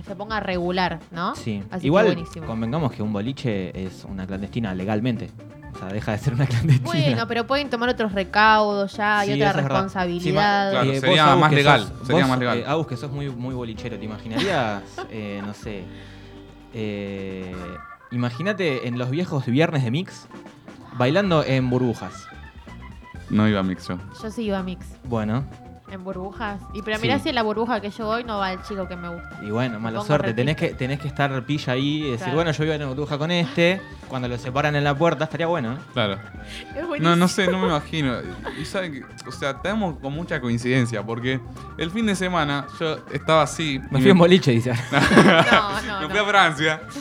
[0.02, 1.36] que se ponga regular, ¿no?
[1.36, 1.64] Sí.
[1.72, 2.46] Así que Igual, buenísimo.
[2.48, 5.30] convengamos que un boliche es una clandestina legalmente.
[5.74, 6.90] O sea, deja de ser una clandestina.
[6.92, 9.70] Bueno, pero pueden tomar otros recaudos ya, hay Sí, otra es verdad.
[9.70, 10.72] responsabilidad.
[10.72, 12.58] Claro, Eh, vos, sería más que legal, sos- sería vos, más legal.
[12.60, 15.84] eh, Agus, que sos muy, muy bolichero, ¿te imaginarías, eh, no sé,
[16.74, 17.56] eh,
[18.12, 20.28] Imagínate en los viejos viernes de Mix,
[20.98, 22.28] bailando en burbujas.
[23.30, 23.98] No iba a mix yo.
[24.22, 24.86] Yo sí iba a mix.
[25.06, 25.46] Bueno,
[25.92, 26.60] En burbujas.
[26.74, 27.04] Y pero Sí.
[27.04, 29.40] mirá si en la burbuja que yo voy no va el chico que me gusta.
[29.44, 30.34] y bueno, mala Pongo suerte.
[30.34, 32.36] Tenés que, tenés que estar pilla ahí y decir, Claro.
[32.36, 33.82] bueno, yo iba en burbuja con este.
[34.08, 35.74] Cuando lo separan en la puerta, estaría bueno.
[35.74, 35.78] ¿eh?
[35.94, 36.18] Claro.
[36.76, 38.14] Es No, no sé, no me imagino.
[38.60, 41.40] Y saben que, o sea, tenemos con mucha coincidencia, porque
[41.78, 43.80] el fin de semana yo estaba así.
[43.90, 44.74] Me y fui en boliche, dice.
[44.92, 46.28] No, no, Me fui a no.
[46.30, 46.82] Francia.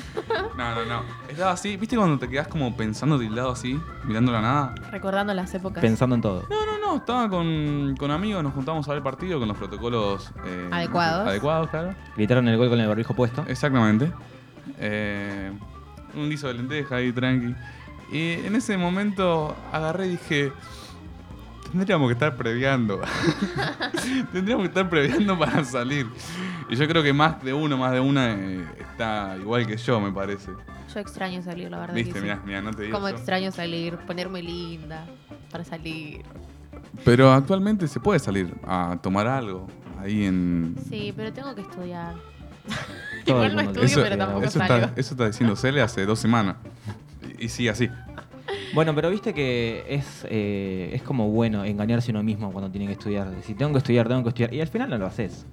[0.57, 1.03] No, no, no.
[1.29, 4.75] Estaba así, ¿viste cuando te quedás como pensando tildado así, mirando la nada?
[4.91, 5.81] Recordando las épocas.
[5.81, 6.45] Pensando en todo.
[6.51, 9.57] No, no, no, estaba con, con amigos, nos juntamos a ver el partido con los
[9.57, 11.29] protocolos eh, Adecuados.
[11.29, 11.95] Adecuados, claro.
[12.17, 13.45] Gritaron el gol con el barbijo puesto.
[13.49, 14.13] Exactamente.
[14.79, 15.53] Eh,
[16.15, 17.55] un guiso de lenteja ahí, tranqui.
[18.13, 20.53] Y en ese momento agarré y dije,
[21.71, 23.01] tendríamos que estar previando.
[24.33, 26.07] tendríamos que estar previando para salir.
[26.69, 30.01] Y yo creo que más de uno, más de una eh, está igual que yo,
[30.01, 30.51] me parece.
[30.93, 31.95] Yo extraño salir, la verdad.
[31.95, 32.25] que Viste, sí.
[32.25, 32.95] mirá, mirá, no te digo.
[32.95, 35.07] Como extraño salir, ponerme linda
[35.51, 36.25] para salir.
[37.05, 39.67] Pero actualmente se puede salir a tomar algo
[39.99, 40.77] ahí en...
[40.89, 42.15] Sí, pero tengo que estudiar.
[43.27, 44.75] Igual no estudio, tiene pero tampoco eso, salgo.
[44.87, 46.57] está, eso está diciendo Cele hace dos semanas.
[47.39, 47.89] Y, y sigue así.
[48.75, 52.93] Bueno, pero viste que es, eh, es como bueno engañarse uno mismo cuando tiene que
[52.93, 53.31] estudiar.
[53.31, 54.55] Decir, tengo que estudiar, tengo que estudiar.
[54.55, 55.47] Y al final no lo haces.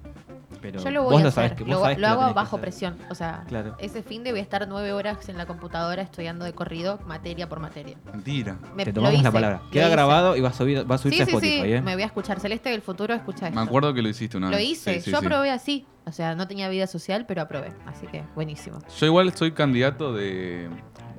[0.60, 1.44] Pero Yo lo voy vos a lo hacer.
[1.44, 2.96] sabés que, vos lo sabés lo que hago bajo presión.
[3.10, 3.76] O sea, Claro.
[3.78, 7.48] ese fin de voy a estar nueve horas en la computadora estudiando de corrido, materia
[7.48, 7.96] por materia.
[8.12, 8.58] Mentira.
[8.74, 9.60] Me- Te lo tomamos la hice, palabra.
[9.64, 9.92] lo Queda hice.
[9.92, 11.72] grabado y va a, subir, va a subirse Sí, a Spotify, sí.
[11.74, 11.80] ¿eh?
[11.82, 12.40] Me voy a escuchar.
[12.40, 13.58] Celeste del futuro, escucha esto.
[13.60, 14.66] Me acuerdo que lo hiciste una Lo vez.
[14.66, 14.94] hice.
[14.94, 15.24] Sí, sí, Yo sí.
[15.26, 15.86] aprobé así.
[16.06, 17.72] O sea, no tenía vida social, pero aprobé.
[17.86, 18.78] Así que buenísimo.
[18.98, 20.68] Yo igual soy candidato de...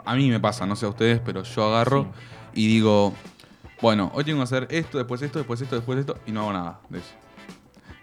[0.05, 2.07] A mí me pasa, no sé a ustedes, pero yo agarro
[2.53, 3.13] y digo,
[3.81, 6.53] bueno, hoy tengo que hacer esto, después esto, después esto, después esto, y no hago
[6.53, 7.09] nada de eso.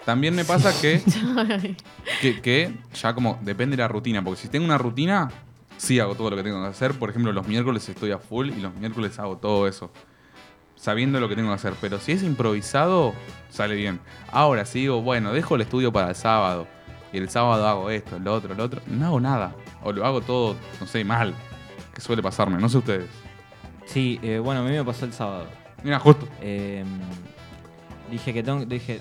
[0.06, 1.02] También me pasa que,
[2.22, 5.32] que, que ya como depende de la rutina, porque si tengo una rutina,
[5.78, 6.94] sí hago todo lo que tengo que hacer.
[6.94, 9.90] Por ejemplo, los miércoles estoy a full y los miércoles hago todo eso.
[10.76, 11.74] Sabiendo lo que tengo que hacer.
[11.80, 13.14] Pero si es improvisado,
[13.50, 13.98] sale bien.
[14.30, 16.68] Ahora, si digo, bueno, dejo el estudio para el sábado.
[17.12, 18.82] Y el sábado hago esto, lo otro, lo otro.
[18.86, 19.56] No hago nada.
[19.82, 21.34] O lo hago todo, no sé, mal.
[21.92, 22.58] Que suele pasarme.
[22.60, 23.10] No sé ustedes.
[23.86, 25.46] Sí, eh, bueno, a mí me pasó el sábado.
[25.82, 26.28] Mira, justo.
[26.40, 26.84] Eh,
[28.08, 29.00] dije que tengo, dije,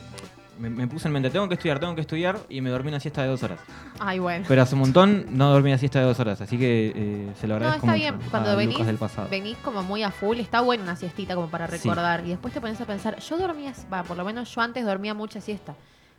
[0.60, 3.00] me, me puse en mente, tengo que estudiar, tengo que estudiar y me dormí una
[3.00, 3.60] siesta de dos horas.
[4.00, 4.46] Ay, bueno.
[4.48, 7.48] Pero hace un montón no dormí una siesta de dos horas, así que eh, se
[7.48, 8.30] lo No, agradezco está mucho bien.
[8.32, 9.28] Cuando venís, Lucas del pasado.
[9.30, 11.78] venís como muy a full, está buena una siestita como para Sí.
[11.78, 12.26] recordar.
[12.26, 15.14] Y después te pones a pensar, yo dormía, va, por lo menos yo antes dormía
[15.14, 15.76] mucha siesta.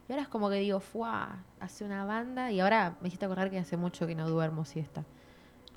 [0.08, 2.52] Y ahora es como que digo, fuá, hace una banda.
[2.52, 5.02] Y ahora me hiciste acordar que hace mucho que no duermo siesta.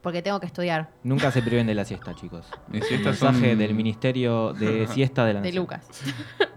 [0.03, 0.91] Porque tengo que estudiar.
[1.03, 2.45] Nunca se priven de la siesta, chicos.
[2.69, 5.61] Mis El siestas mensaje son- del Ministerio de Siesta de la De Nación.
[5.63, 5.87] Lucas.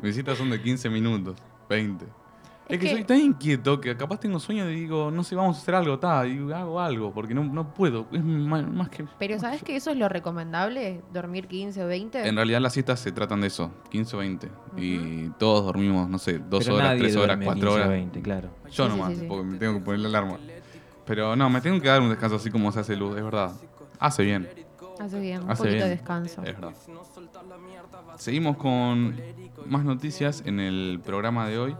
[0.00, 1.36] Mis citas son de 15 minutos,
[1.72, 2.04] 20.
[2.04, 2.10] Es,
[2.68, 5.56] Es que, que- soy tan inquieto que capaz tengo sueño y digo, no sé, vamos
[5.56, 8.06] a hacer algo, ta, y hago algo, porque no, no puedo.
[8.12, 9.04] Es más, que.
[9.18, 11.02] Pero ¿sabes que eso es lo recomendable?
[11.12, 12.26] Dormir 15 o 20.
[12.26, 14.48] En realidad las citas se tratan de eso, 15 o 20.
[14.76, 17.74] Y todos dormimos, no sé, 2 Pero horas, nadie 3 horas, duerme 4 15 o
[17.74, 17.88] horas.
[17.88, 18.48] 20, claro.
[18.70, 19.26] Yo Sí, sí, nomás, sí, sí.
[19.28, 20.38] porque me tengo que poner la alarma.
[21.04, 23.52] Pero no, me tengo que dar un descanso así como se hace luz, es verdad.
[23.98, 24.48] Hace bien,
[25.04, 25.84] Hace bien, un hace poquito bien.
[25.88, 26.42] de descanso.
[26.42, 26.72] Es verdad.
[28.16, 29.16] Seguimos con
[29.66, 31.76] más noticias en el programa de hoy.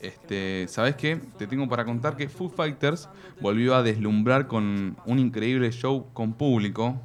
[0.00, 1.20] Este, ¿Sabes qué?
[1.38, 3.08] Te tengo para contar que Foo Fighters
[3.40, 7.00] volvió a deslumbrar con un increíble show con público.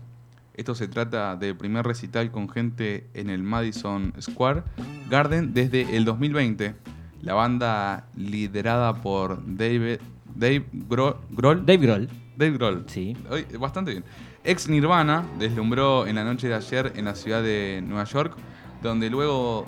[0.53, 4.63] Esto se trata del primer recital con gente en el Madison Square
[5.09, 6.75] Garden desde el 2020.
[7.21, 9.97] La banda liderada por David,
[10.33, 11.65] Dave Gro- Grohl.
[11.65, 12.09] Dave Grohl.
[12.37, 12.83] Dave Grohl.
[12.87, 13.17] Sí.
[13.59, 14.03] Bastante bien.
[14.45, 18.35] Ex Nirvana deslumbró en la noche de ayer en la ciudad de Nueva York,
[18.83, 19.65] donde luego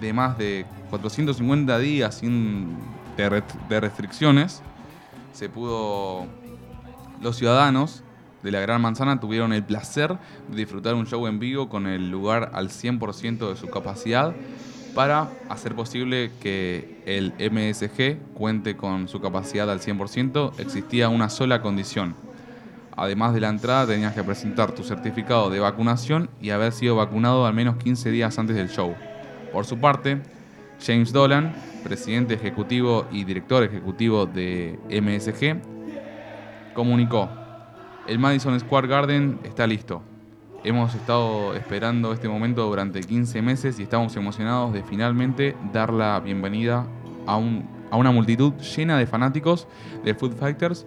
[0.00, 2.76] de más de 450 días sin
[3.16, 4.62] de, rest- de restricciones,
[5.32, 6.26] se pudo.
[7.22, 8.02] Los ciudadanos
[8.42, 10.18] de la Gran Manzana tuvieron el placer
[10.48, 14.34] de disfrutar un show en vivo con el lugar al 100% de su capacidad
[14.94, 21.62] para hacer posible que el MSG cuente con su capacidad al 100%, existía una sola
[21.62, 22.14] condición.
[22.96, 27.46] Además de la entrada, tenías que presentar tu certificado de vacunación y haber sido vacunado
[27.46, 28.94] al menos 15 días antes del show.
[29.52, 30.20] Por su parte,
[30.84, 35.60] James Dolan, presidente ejecutivo y director ejecutivo de MSG,
[36.74, 37.28] comunicó,
[38.06, 40.02] el Madison Square Garden está listo.
[40.62, 46.20] Hemos estado esperando este momento durante 15 meses y estamos emocionados de finalmente dar la
[46.20, 46.86] bienvenida
[47.26, 49.66] a, un- a una multitud llena de fanáticos
[50.04, 50.86] de Food Fighters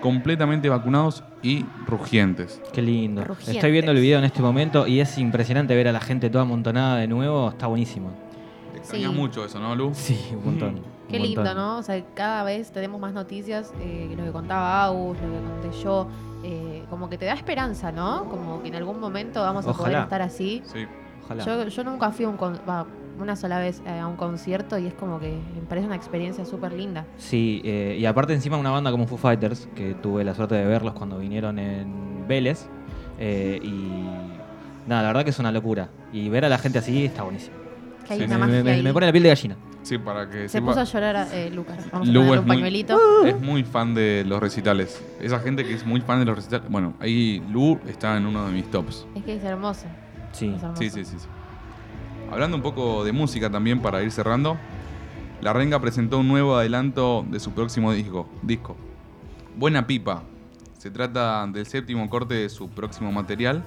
[0.00, 2.60] completamente vacunados y rugientes.
[2.72, 3.24] Qué lindo.
[3.24, 3.56] Rugientes.
[3.56, 6.42] Estoy viendo el video en este momento y es impresionante ver a la gente toda
[6.42, 7.48] amontonada de nuevo.
[7.50, 8.10] Está buenísimo.
[8.72, 9.16] Te extrañas Sí.
[9.16, 9.90] mucho eso, ¿no, Lu?
[9.94, 10.80] Sí, un montón.
[11.08, 11.56] Qué Un lindo, montón.
[11.56, 11.78] ¿no?
[11.78, 15.82] O sea, cada vez tenemos más noticias, eh, lo que contaba Agus, lo que conté
[15.82, 16.06] yo,
[16.44, 18.24] eh, como que te da esperanza, ¿no?
[18.28, 20.62] Como que en algún momento vamos a poder estar así.
[20.66, 20.86] Sí.
[21.24, 21.44] Ojalá.
[21.44, 22.58] Yo, yo nunca fui a un con-
[23.20, 26.44] una sola vez eh, a un concierto y es como que me parece una experiencia
[26.44, 27.06] súper linda.
[27.16, 30.64] Sí, eh, y aparte encima una banda como Foo Fighters, que tuve la suerte de
[30.64, 32.66] verlos cuando vinieron en Vélez.
[33.18, 35.88] eh, y nada, la verdad que es una locura.
[36.12, 37.56] Y ver a la gente así está buenísimo.
[38.06, 39.56] Que hay Sí, una Me, pone la piel de gallina.
[39.82, 41.78] Sí, para que Se sepa- puso a llorar eh, Lucas.
[41.92, 42.98] Vamos a Lu es un muy- pañuelito.
[43.24, 45.02] Es muy fan de los recitales.
[45.20, 46.68] Esa gente que es muy fan de los recitales.
[46.70, 49.06] Bueno, ahí Lu está en uno de mis tops.
[49.14, 49.86] Es que es hermoso.
[50.32, 50.52] Sí.
[50.54, 50.80] es hermoso.
[50.82, 51.26] Sí, sí, sí, sí.
[52.30, 54.58] Hablando un poco de música también para ir cerrando.
[55.40, 58.28] La Renga presentó un nuevo adelanto de su próximo disco.
[58.42, 58.76] disco.
[59.56, 60.22] Buena Pipa.
[60.76, 63.64] Se trata del séptimo corte de su próximo material.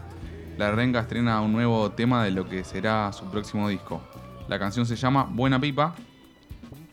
[0.58, 4.00] La Renga estrena un nuevo tema de lo que será su próximo disco.
[4.48, 5.96] La canción se llama Buena Pipa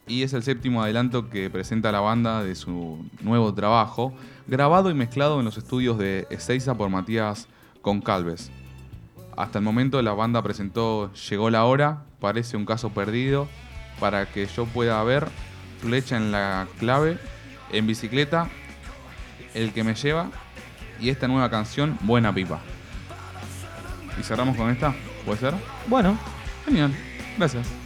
[0.07, 4.15] y es el séptimo adelanto que presenta la banda de su nuevo trabajo,
[4.47, 7.47] grabado y mezclado en los estudios de Ezeiza por Matías
[7.83, 8.51] Concalves.
[9.39, 13.49] Hasta el momento la banda presentó Llegó la hora, parece un caso perdido,
[14.01, 15.29] para que yo pueda ver,
[15.81, 17.19] Flecha en la clave,
[17.71, 18.49] en bicicleta,
[19.55, 20.29] El que me lleva
[21.01, 22.59] y esta nueva canción, Buena Pipa.
[24.19, 24.93] Y cerramos con esta,
[25.25, 25.55] ¿puede ser?
[25.87, 26.19] Bueno,
[26.65, 26.93] Genial,
[27.39, 27.78] gracias.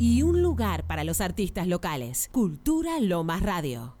[0.00, 2.28] Y un lugar para los artistas locales.
[2.32, 3.99] Cultura Lomas Radio.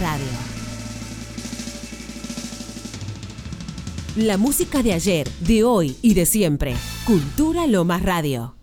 [0.00, 0.24] Radio.
[4.14, 6.76] La música de ayer, de hoy y de siempre.
[7.04, 8.61] Cultura Lomas Radio.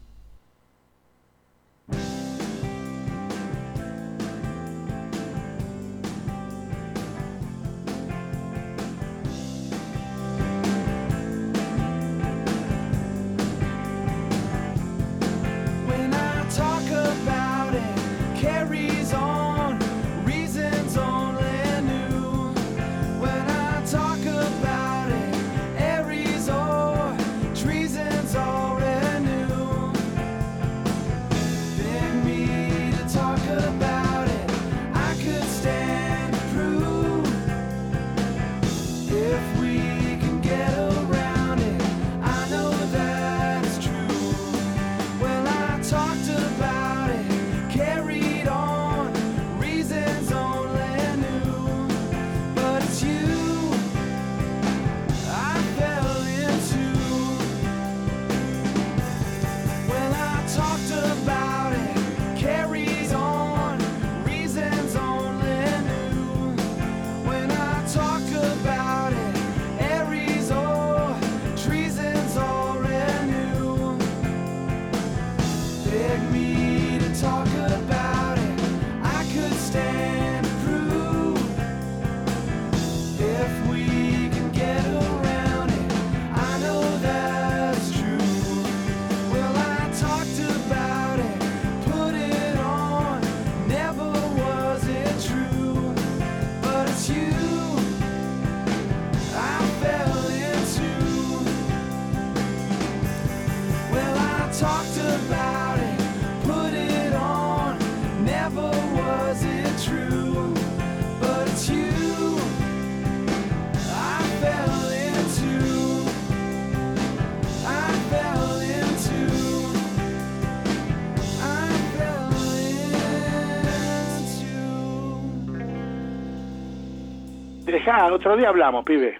[128.11, 129.18] otro día hablamos, pibe.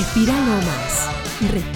[0.00, 1.10] Respira Lomas.
[1.42, 1.69] Respira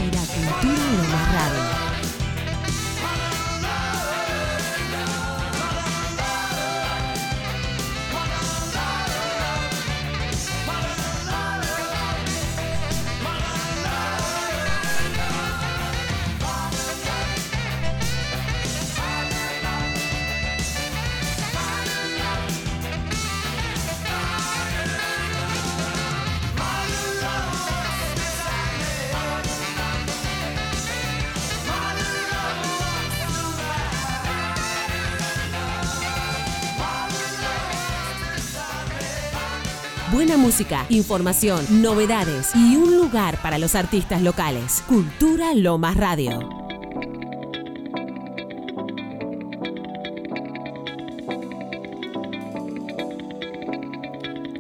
[40.49, 44.85] música, información, novedades y un lugar para los artistas locales.
[44.87, 46.39] Cultura Lomas Radio.
[46.39, 47.85] Bien.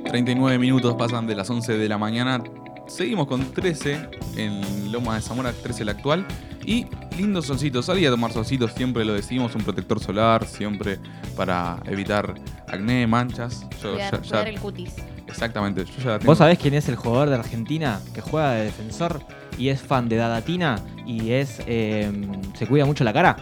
[0.05, 2.43] 39 minutos pasan de las 11 de la mañana.
[2.87, 6.27] Seguimos con 13 en Loma de Zamora, 13 el actual.
[6.65, 6.87] Y
[7.19, 7.83] lindo solcito.
[7.83, 10.99] Salí a tomar solcitos, siempre lo decimos, un protector solar, siempre
[11.37, 12.35] para evitar
[12.69, 13.67] acné, manchas.
[13.83, 14.93] Yo Cuidar, ya- ya- cuidar el cutis.
[15.35, 16.31] Exactamente, yo ya la tengo.
[16.31, 19.21] ¿Vos sabés quién es el jugador de Argentina que juega de defensor
[19.59, 22.11] y es fan de Dadatina y es eh,
[22.57, 23.37] se cuida mucho la cara?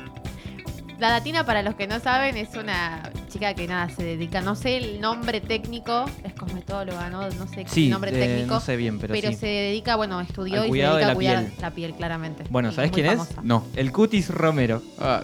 [0.99, 4.55] La Datina, para los que no saben, es una chica que nada se dedica, no
[4.55, 8.55] sé el nombre técnico, es cosmetóloga, no, no sé Sí, el nombre eh, técnico.
[8.55, 9.35] no sé bien, pero sí.
[9.35, 11.53] se dedica, bueno, estudió Al y se cuidado dedica de a la cuidar piel.
[11.61, 12.45] la piel, claramente.
[12.51, 13.35] Bueno, Y ¿sabés quién famosa.
[13.41, 13.45] es?
[13.45, 13.65] No.
[13.75, 14.81] El Cutis Romero.
[15.01, 15.23] Ah,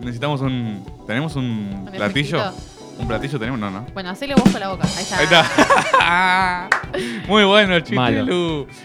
[0.00, 0.84] necesitamos un.
[1.06, 1.44] ¿Tenemos un
[1.86, 2.38] ¿Un platillo?
[2.38, 2.71] efectito?
[2.98, 3.58] ¿Un platillo tenemos?
[3.60, 3.86] No, no.
[3.94, 4.86] Bueno, hacele vos con la boca.
[4.96, 5.18] Ahí está.
[5.18, 6.70] Ahí está.
[7.28, 8.22] Muy bueno, chiste, Malo.
[8.24, 8.66] Lu.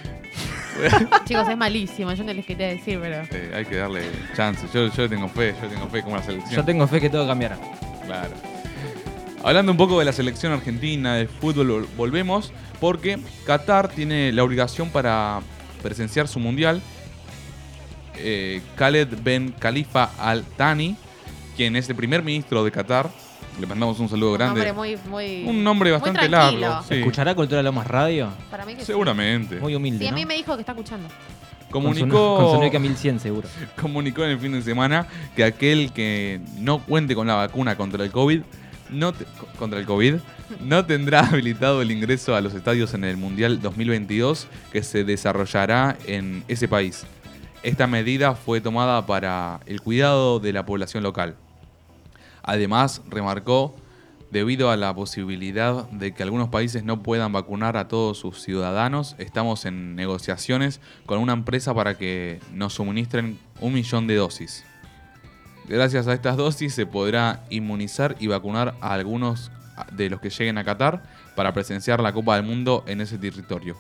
[1.26, 3.24] Chicos, es malísimo, yo no les quería decir, pero.
[3.32, 4.04] Eh, hay que darle
[4.36, 4.66] chance.
[4.74, 6.56] Yo, yo tengo fe, yo tengo fe como la selección.
[6.56, 7.58] Yo tengo fe que todo cambiará.
[8.06, 8.32] Claro.
[9.44, 14.44] Hablando un poco de la selección argentina de fútbol, vol- volvemos porque Qatar tiene la
[14.44, 15.40] obligación para
[15.82, 16.82] presenciar su mundial.
[18.16, 20.96] Eh, Khaled Ben Khalifa Al Thani,
[21.56, 23.10] quien es el primer ministro de Qatar,
[23.60, 24.66] le mandamos un saludo Un grande.
[24.66, 25.44] nombre muy, muy.
[25.48, 26.62] Un nombre muy bastante tranquilo.
[26.62, 26.84] largo.
[26.88, 26.96] sí.
[26.96, 28.30] ¿Escuchará Cultura Lomas Radio?
[28.52, 28.88] Para mí que sí.
[28.88, 29.56] Seguramente.
[29.60, 30.16] Muy humilde, Sí, a ¿no?
[30.18, 31.08] mí me dijo que está escuchando.
[31.70, 33.48] Con su- Comunicó, Con su Nokia 1100 seguro.
[33.82, 38.04] comunicó en el fin de semana que aquel que no cuente con la vacuna contra
[38.06, 38.42] el COVID
[38.90, 39.26] no te-
[39.60, 40.16] contra el COVID
[40.62, 45.98] no tendrá habilitado el ingreso a los estadios en el Mundial 2022 que se desarrollará
[46.06, 47.06] en ese país.
[47.64, 51.36] Esta medida fue tomada para el cuidado de la población local.
[52.48, 53.76] Además, remarcó,
[54.32, 59.16] debido a la posibilidad de que algunos países no puedan vacunar a todos sus ciudadanos,
[59.20, 64.64] estamos en negociaciones con una empresa para que nos suministren un millón de dosis.
[65.68, 69.52] Gracias a estas dosis se podrá inmunizar y vacunar a algunos
[69.92, 71.04] de los que lleguen a Qatar
[71.36, 73.76] para presenciar la Copa del Mundo en ese territorio.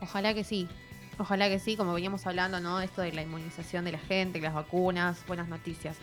[0.00, 0.68] Ojalá que sí.
[1.18, 2.80] Ojalá que sí, como veníamos hablando, ¿no?
[2.80, 5.98] Esto de la inmunización de la gente, las vacunas, buenas noticias.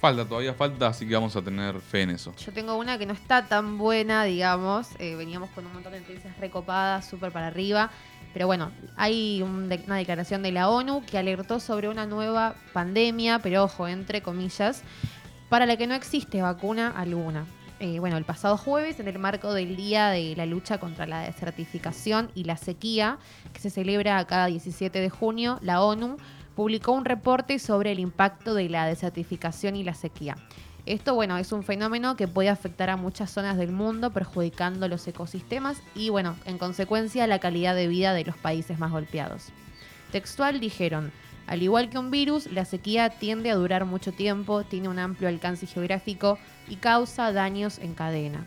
[0.00, 2.34] Falta, todavía falta, así que vamos a tener fe en eso.
[2.36, 4.88] Yo tengo una que no está tan buena, digamos.
[4.98, 7.90] Eh, veníamos con un montón de noticias recopadas, súper para arriba.
[8.32, 13.64] Pero bueno, hay una declaración de la ONU que alertó sobre una nueva pandemia, pero
[13.64, 14.84] ojo, entre comillas,
[15.50, 17.44] para la que no existe vacuna alguna.
[17.78, 21.22] Eh, bueno, el pasado jueves, en el marco del Día de la Lucha contra la
[21.22, 23.18] Desertificación y la Sequía,
[23.52, 26.16] que se celebra cada 17 de junio, la ONU
[26.54, 30.36] publicó un reporte sobre el impacto de la desertificación y la sequía.
[30.86, 35.06] Esto, bueno, es un fenómeno que puede afectar a muchas zonas del mundo, perjudicando los
[35.06, 39.48] ecosistemas y, bueno, en consecuencia, la calidad de vida de los países más golpeados.
[40.10, 41.12] Textual dijeron,
[41.46, 45.28] al igual que un virus, la sequía tiende a durar mucho tiempo, tiene un amplio
[45.28, 46.38] alcance geográfico
[46.68, 48.46] y causa daños en cadena.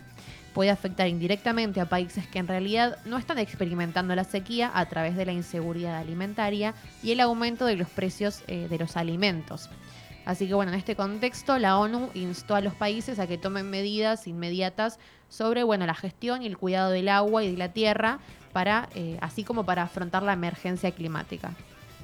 [0.54, 5.16] Puede afectar indirectamente a países que en realidad no están experimentando la sequía a través
[5.16, 9.68] de la inseguridad alimentaria y el aumento de los precios eh, de los alimentos.
[10.24, 13.68] Así que bueno, en este contexto la ONU instó a los países a que tomen
[13.68, 14.98] medidas inmediatas
[15.28, 18.20] sobre bueno, la gestión y el cuidado del agua y de la tierra,
[18.52, 21.52] para, eh, así como para afrontar la emergencia climática.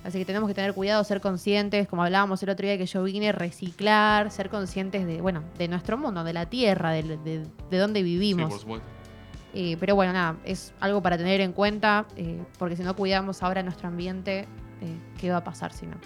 [0.02, 3.02] Así que tenemos que tener cuidado, ser conscientes, como hablábamos el otro día que yo
[3.02, 7.78] vine, reciclar, ser conscientes de, bueno, de nuestro mundo, de la tierra, de, de, de
[7.78, 8.48] dónde Sí, vivimos.
[8.50, 8.86] por supuesto.
[9.52, 13.42] Eh, pero bueno, nada, es algo para tener en cuenta, eh, porque si no cuidamos
[13.42, 14.46] ahora nuestro ambiente,
[14.80, 15.96] eh, ¿qué va a pasar si no?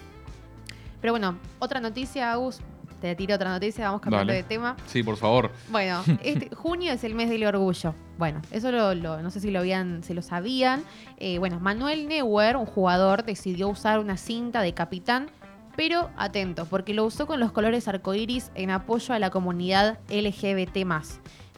[0.99, 2.59] Pero bueno, otra noticia, Agus,
[3.05, 4.43] te tiro otra noticia, vamos cambiando Dale.
[4.43, 4.75] de tema.
[4.87, 5.51] Sí, por favor.
[5.69, 7.93] Bueno, este, junio es el mes del orgullo.
[8.17, 10.83] Bueno, eso lo, lo- no sé si lo habían, se lo sabían.
[11.17, 15.27] Eh, bueno, Manuel Neuer, un jugador, decidió usar una cinta de capitán,
[15.75, 20.85] pero atento, porque lo usó con los colores arcoíris en apoyo a la comunidad LGBT+.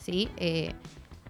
[0.01, 0.29] ¿sí?
[0.37, 0.73] Eh,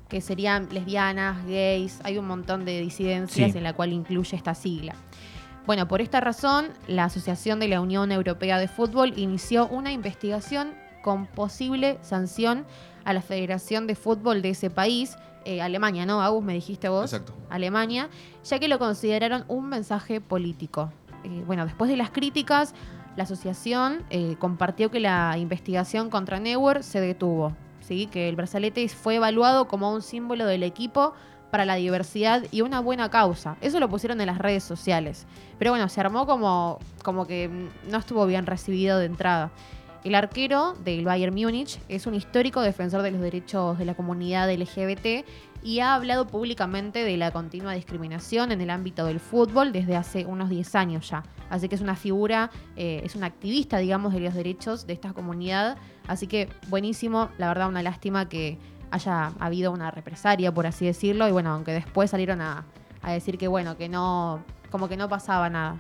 [0.08, 3.58] que serían lesbianas, gays, hay un montón de disidencias Sí.
[3.58, 4.96] en la cual incluye esta sigla.
[5.68, 10.74] Bueno, por esta razón, la Asociación de la Unión Europea de Fútbol inició una investigación
[11.04, 12.66] con posible sanción
[13.04, 16.22] a la Federación de Fútbol de ese país, eh, Alemania, ¿no?
[16.22, 17.12] Agus, me dijiste vos.
[17.12, 17.34] Exacto.
[17.50, 18.08] Alemania,
[18.46, 20.90] ya que lo consideraron un mensaje político.
[21.26, 22.74] Eh, bueno, después de las críticas,
[23.18, 28.08] la asociación eh, compartió que la investigación contra Neuer se detuvo, ¿sí?
[28.08, 31.14] que el brazalete fue evaluado como un símbolo del equipo
[31.52, 33.58] para la diversidad y una buena causa.
[33.62, 35.26] Eso lo pusieron en las redes sociales.
[35.58, 37.50] Pero bueno, se armó como, como que
[37.90, 39.52] no estuvo bien recibido de entrada.
[40.04, 44.50] El arquero del Bayern Múnich es un histórico defensor de los derechos de la comunidad
[44.50, 45.26] LGBT
[45.64, 50.26] y ha hablado públicamente de la continua discriminación en el ámbito del fútbol desde hace
[50.26, 51.24] unos 10 años ya.
[51.50, 55.14] Así que es una figura, eh, es un activista, digamos, de los derechos de esta
[55.14, 55.78] comunidad.
[56.08, 58.58] Así que buenísimo, la verdad una lástima que
[58.92, 62.66] haya habido una represalia, por así decirlo, y bueno, aunque después salieron a,
[63.02, 65.78] a decir que bueno, que no, como que no pasaba nada.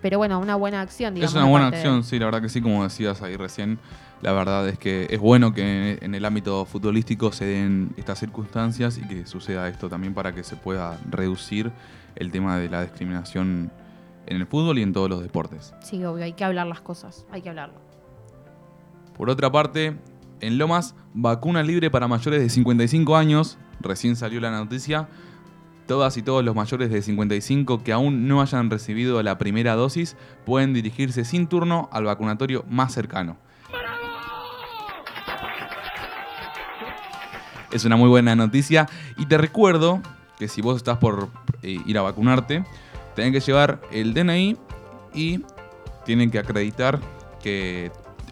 [0.00, 1.34] Pero bueno, una buena acción, digamos.
[1.34, 3.78] Es una buena de- acción, sí, la verdad que sí, como decías ahí recién.
[4.22, 8.98] La verdad es que es bueno que en el ámbito futbolístico se den estas circunstancias
[8.98, 11.70] y que suceda esto también para que se pueda reducir
[12.16, 13.70] el tema de la discriminación
[14.26, 15.72] en el fútbol y en todos los deportes.
[15.82, 17.80] Sí, obvio, hay que hablar las cosas, hay que hablarlo.
[19.16, 19.96] Por otra parte,
[20.40, 23.58] en Lomas, vacuna libre para mayores de 55 años.
[23.80, 25.08] Recién salió la noticia.
[25.86, 30.16] Todas y todos los mayores de 55 que aún no hayan recibido la primera dosis
[30.44, 33.38] pueden dirigirse sin turno al vacunatorio más cercano.
[37.72, 38.88] Es una muy buena noticia.
[39.16, 40.00] Y te recuerdo
[40.38, 41.28] que si vos estás por
[41.62, 42.64] eh, ir a vacunarte,
[43.14, 44.56] tenés que llevar el DNI
[45.14, 45.40] y
[46.04, 47.00] tienen que acreditar
[47.42, 47.90] que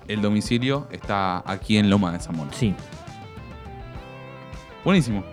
[0.09, 2.51] el domicilio está aquí en Loma de Zamora.
[2.53, 2.74] Sí.
[4.85, 5.24] Buenísimo.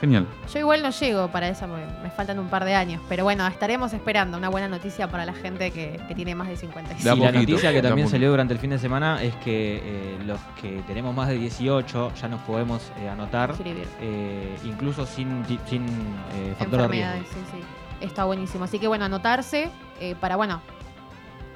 [0.00, 0.26] Genial.
[0.52, 3.00] Yo igual no llego para eso porque me faltan un par de años.
[3.08, 6.56] Pero bueno, estaremos esperando una buena noticia para la gente que, que tiene más de
[6.56, 7.04] 55.
[7.04, 9.80] De a Sí, la noticia que también salió durante el fin de semana es que
[9.80, 15.44] eh, los que tenemos más de 18 ya nos podemos eh, anotar, eh, incluso sin,
[15.68, 15.86] sin
[16.34, 17.14] eh, factor de riesgo.
[17.32, 17.58] Sí, sí.
[18.00, 18.64] Está buenísimo.
[18.64, 19.70] Así que bueno, anotarse
[20.00, 20.60] eh, para, bueno,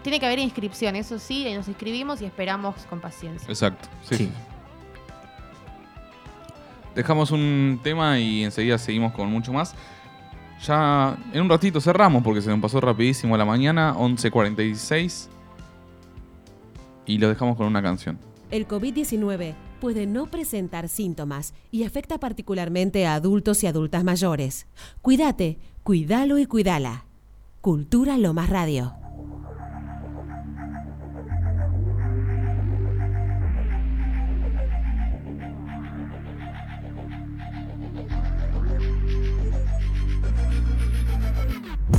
[0.06, 3.48] tiene que haber inscripción, eso sí, nos inscribimos y esperamos con paciencia.
[3.48, 3.88] Exacto.
[4.02, 4.16] Sí.
[4.16, 4.24] Sí.
[4.26, 4.32] sí.
[6.94, 9.74] Dejamos un tema y enseguida seguimos con mucho más.
[10.64, 15.26] Ya en un ratito cerramos porque se nos pasó rapidísimo la mañana, 11.46.
[17.04, 18.16] Y lo dejamos con una canción.
[18.52, 24.68] El COVID-19 puede no presentar síntomas y afecta particularmente a adultos y adultas mayores.
[25.02, 27.06] Cuídate, cuídalo y cuídala.
[27.60, 29.05] Cultura Lomas Radio.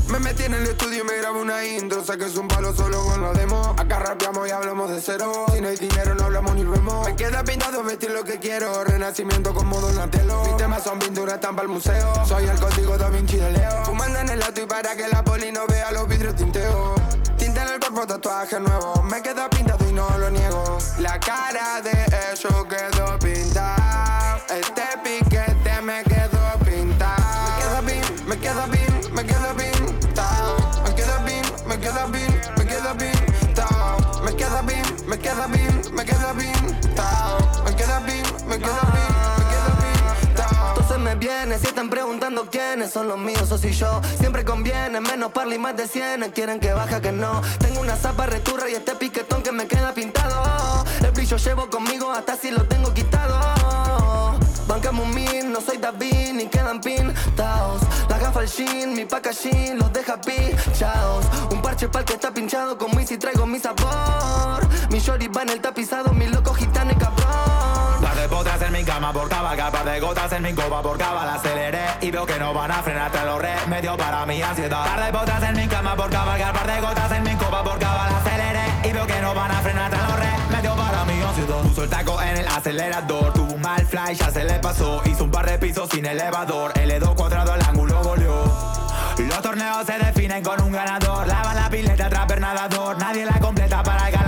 [0.09, 2.01] Me metí en el estudio y me grabo una intro.
[2.01, 3.75] Es un palo solo con la demo.
[3.77, 5.45] Acá rapeamos y hablamos de cero.
[5.53, 7.05] Si no hay dinero no hablamos ni vemos.
[7.05, 8.83] Me queda pintado vestir lo que quiero.
[8.85, 10.43] Renacimiento como Donatello.
[10.45, 12.25] Mis temas son pinturas, están para el museo.
[12.25, 13.85] Soy el código Da Vinci de Leo.
[13.85, 16.95] Fumando en el auto y para que la poli no vea los vidrios tinteo
[17.37, 19.03] Tinta en el cuerpo, tatuaje nuevo.
[19.03, 20.77] Me queda pintado y no lo niego.
[20.99, 24.41] La cara de eso quedó pintada.
[24.49, 25.36] Este piquete
[42.45, 44.01] quiénes son los míos o si yo.
[44.19, 47.41] Siempre conviene, menos parla y más de 100 Quieren que baja que no.
[47.59, 50.85] Tengo una zapa returra y este piquetón que me queda pintado.
[51.03, 54.37] El brillo llevo conmigo hasta si lo tengo quitado.
[54.67, 57.81] Bancame un no soy David ni quedan pintados.
[58.09, 62.77] La gafa al jean, mi packaging los deja pinchados Un parche pa'l que está pinchado
[62.77, 64.67] como si traigo mi sabor.
[64.91, 66.53] Mi shorty va en el tapizado, mi loco
[68.87, 72.39] cama por cabalgar, par de gotas en mi copa por cabal aceleré y veo que
[72.39, 74.85] no van a frenar, te lo remedio para mi ansiedad.
[74.85, 77.77] Par de potras en mi cama por cabalgar, par de gotas en mi copa por
[77.77, 81.61] cabal aceleré y veo que no van a frenar, te lo remedio para mi ansiedad.
[81.63, 85.25] Puso el taco en el acelerador, tuvo un mal fly, ya se le pasó, hizo
[85.25, 88.43] un par de pisos sin elevador, L2 cuadrado al ángulo goleó.
[89.17, 93.83] Los torneos se definen con un ganador, lava la pileta tras nadador, nadie la completa
[93.83, 94.26] para me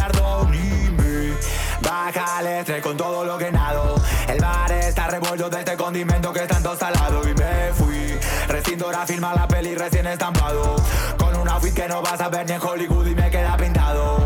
[1.90, 3.96] Baja el estrés con todo lo que nado.
[4.28, 7.28] El bar está revuelto de este condimento que es tanto salado.
[7.28, 8.20] Y me fui.
[8.48, 10.76] Recinto ahora filma la peli recién estampado.
[11.18, 14.20] Con un outfit que no vas a ver ni en Hollywood y me queda pintado.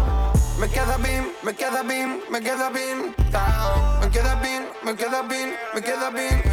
[0.59, 3.99] me queda bien, me queda bien, me queda bien, down.
[4.01, 6.43] Me queda bien, me queda bien, me queda bien.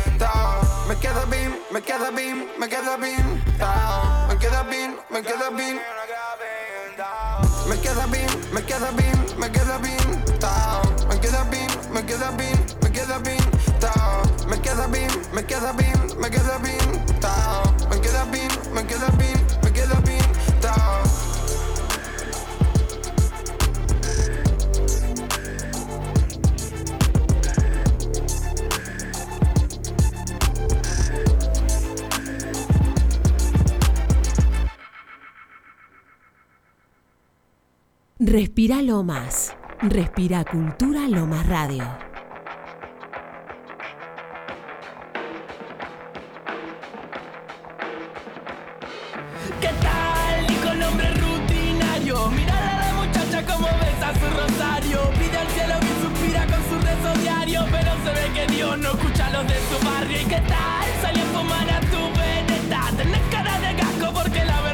[0.88, 2.50] Me queda bien, me queda bien.
[2.52, 3.40] Me queda bien,
[4.28, 4.96] me queda bien.
[5.10, 5.80] Me queda bien,
[7.68, 9.26] me queda bien, me queda bien,
[12.10, 13.44] queda bien, me queda bien,
[13.80, 14.50] down.
[14.50, 16.88] Me queda bien, me queda bien, me queda bien,
[17.20, 17.88] down.
[17.88, 20.26] Me queda bien, me queda bien, me queda bien,
[20.60, 21.00] down.
[38.18, 39.59] Respira lo más.
[39.82, 41.82] Respira Cultura lo más Radio.
[49.58, 50.50] ¿Qué tal?
[50.50, 52.30] Y con hombre rutinario.
[52.30, 55.00] Mírala a la muchacha como besa su rosario.
[55.18, 57.64] Pide al cielo que suspira con su rezo diario.
[57.70, 60.20] Pero se ve que Dios no escucha a los de su barrio.
[60.20, 60.88] ¿Y qué tal?
[61.00, 62.82] Salió a fumar a tu veneta.
[62.98, 64.69] Tenés cara de gasco porque la verdad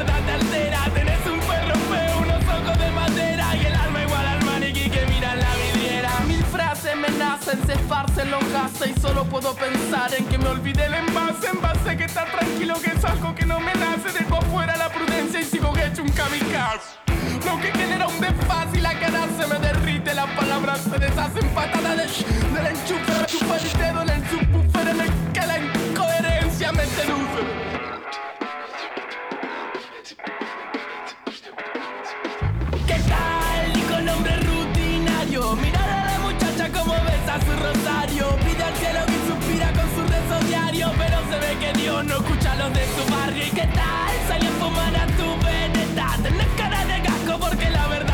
[7.47, 8.97] me nacen, se esparcen los gases.
[8.97, 11.49] Y solo puedo pensar en que me olvidé el envase.
[11.49, 14.13] Envase que está tranquilo, que es algo que no me nace.
[14.13, 16.99] Dejo fuera la prudencia y sigo hecho un kamikaze.
[17.45, 20.15] Lo que genera un desfase y la cara se me derrite.
[20.15, 22.07] Las palabras se deshacen patadas de
[22.55, 23.27] del enchufe.
[23.27, 24.46] Chupa el dedo en el
[42.03, 43.47] no escucha los de su barrio.
[43.47, 44.15] ¿Y qué tal?
[44.29, 46.17] Salió a fumar a tu veneta.
[46.23, 48.06] Tenés cara de gasco porque la verdad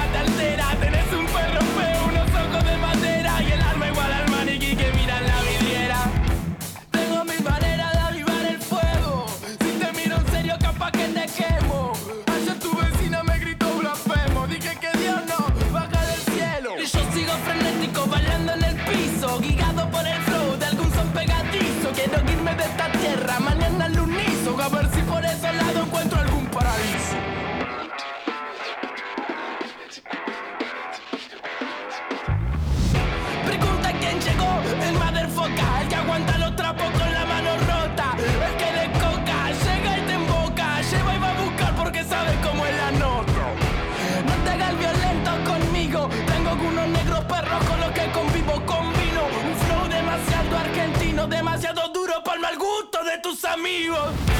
[53.53, 54.32] amigos.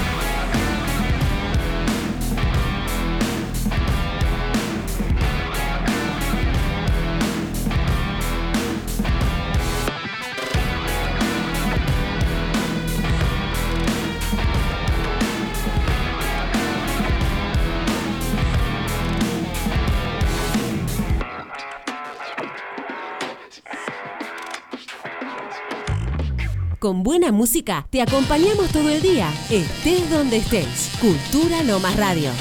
[26.83, 30.91] Con buena música te acompañamos todo el día, estés donde estés.
[31.01, 32.33] Cultura lo más Radio.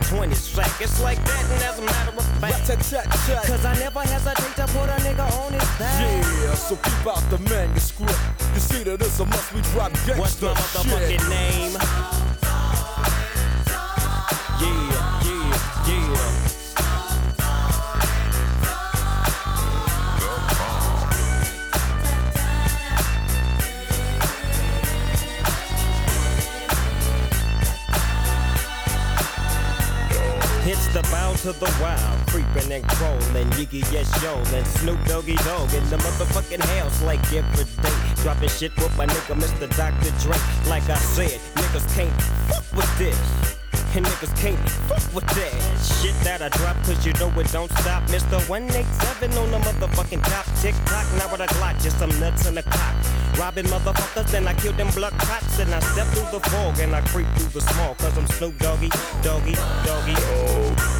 [0.00, 0.80] 20 sack.
[0.80, 4.88] It's like that, and as a matter of fact, cause I never hesitate to put
[4.88, 6.24] a nigga on his back.
[6.42, 8.18] Yeah, so keep out the manuscript.
[8.54, 11.28] You see that it's a must we drop gangsta What's my motherfucking shit.
[11.28, 12.29] name?
[31.40, 35.96] To the wild, creeping and crawling, Yiggy yes yo, and Snoop Doggy Dog in the
[35.96, 38.22] motherfucking house like every day.
[38.22, 39.64] Dropping shit with my nigga Mr.
[39.74, 40.12] Dr.
[40.20, 40.36] Dre.
[40.68, 42.12] Like I said, niggas can't
[42.48, 43.16] fuck with this.
[43.96, 47.70] And niggas can't fuck with that shit that I drop, cause you know it don't
[47.78, 48.02] stop.
[48.12, 48.36] Mr.
[48.46, 50.44] 187 on the motherfucking top.
[50.60, 52.94] Tick tock, now with a Glock, just some nuts in the cock.
[53.38, 55.58] Robbing motherfuckers, then I kill them blood cops.
[55.58, 57.94] And I step through the fog and I creep through the small.
[57.94, 58.90] Cause I'm Snoop Doggy,
[59.22, 59.54] Doggy,
[59.86, 60.14] Doggy.
[60.18, 60.99] Oh.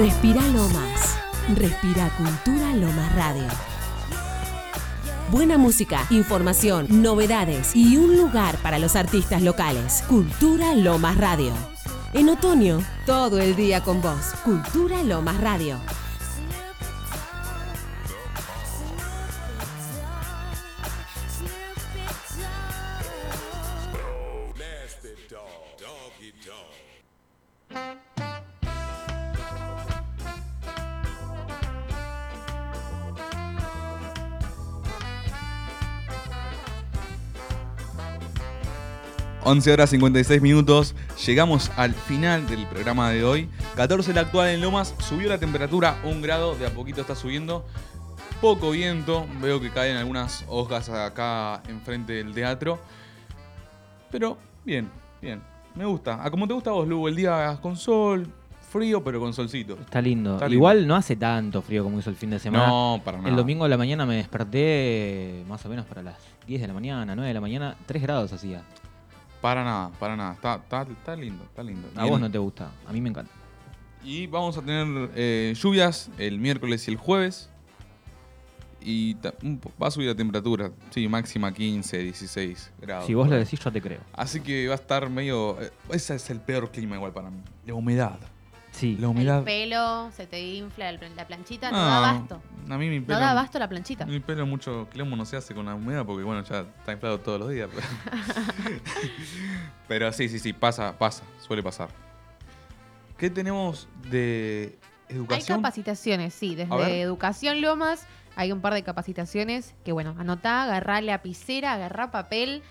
[0.00, 1.18] Respira Lomas.
[1.54, 3.46] Respira Cultura Lomas Radio.
[5.30, 10.02] Buena música, información, novedades y un lugar para los artistas locales.
[10.08, 11.52] Cultura Lomas Radio.
[12.14, 14.32] En otoño, todo el día con vos.
[14.42, 15.78] Cultura Lomas Radio.
[39.50, 40.94] 11 horas 56 minutos,
[41.26, 43.48] llegamos al final del programa de hoy.
[43.74, 47.66] 14 la actual en Lomas, subió la temperatura un grado, de a poquito está subiendo.
[48.40, 52.78] Poco viento, veo que caen algunas hojas acá enfrente del teatro.
[54.12, 54.88] Pero bien,
[55.20, 55.42] bien,
[55.74, 56.24] me gusta.
[56.24, 58.32] A como te gusta a vos, Lugo, el día con sol,
[58.70, 59.76] frío, pero con solcito.
[59.80, 60.34] Está lindo.
[60.34, 60.58] Está lindo.
[60.58, 62.68] Igual no hace tanto frío como hizo el fin de semana.
[62.68, 63.30] No, para nada.
[63.30, 66.74] El domingo a la mañana me desperté más o menos para las 10 de la
[66.74, 68.62] mañana, 9 de la mañana, 3 grados hacía.
[69.40, 70.32] Para nada, para nada.
[70.34, 71.88] Está, está, está lindo, está lindo.
[71.96, 73.32] A vos no te gusta, a mí me encanta.
[74.02, 77.48] Y vamos a tener eh, lluvias el miércoles y el jueves.
[78.82, 80.70] Y va a subir la temperatura.
[80.88, 83.06] Sí, máxima 15, 16 grados.
[83.06, 84.00] Si vos lo decís, yo te creo.
[84.14, 85.60] Así que va a estar medio.
[85.60, 87.40] eh, ese es el peor clima igual para mí.
[87.66, 88.18] La humedad.
[88.80, 88.94] Sí.
[88.96, 89.44] La El humedad.
[89.44, 92.42] pelo, se te infla el- la planchita, no, No, da abasto.
[92.70, 93.18] A mí mi pelo.
[93.18, 94.06] No da abasto la planchita.
[94.06, 97.20] Mi pelo mucho quilombo no se hace con la humedad porque bueno, ya está inflado
[97.20, 97.68] todos los días.
[97.72, 97.86] Pero,
[99.88, 101.88] Pero sí, sí, sí, pasa, pasa, suele pasar.
[103.18, 104.78] ¿Qué tenemos de
[105.08, 105.58] Hay educación?
[105.58, 106.68] capacitaciones, sí, ver.
[106.68, 112.62] desde Educación Lomas hay un par de capacitaciones que, bueno, anotá, agarrá lapicera, agarrá papel.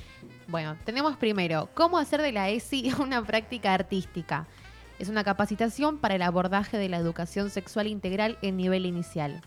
[0.47, 4.47] Bueno, tenemos primero, cómo hacer de la ESI una práctica artística.
[4.99, 9.41] Es una capacitación para el abordaje de la educación sexual integral en nivel inicial.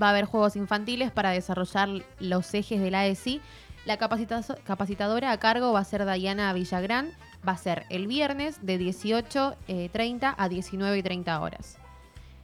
[0.00, 1.88] Va a haber juegos infantiles para desarrollar
[2.20, 3.40] los ejes de la ESI.
[3.86, 7.12] La capacita- capacitadora a cargo va a ser Diana Villagrán.
[7.46, 11.78] Va a ser el viernes de 18.30 a 19.30 horas.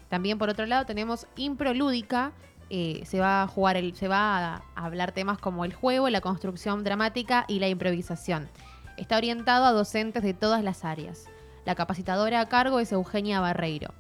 [0.09, 2.33] También por otro lado tenemos Impro Lúdica.
[2.73, 6.85] eh, se va a jugar se va a hablar temas como el juego, la construcción
[6.85, 8.49] dramática y la improvisación.
[8.97, 11.25] Está orientado a docentes de todas las áreas.
[11.71, 13.95] La capacitadora a cargo es Eugenia Barreiro.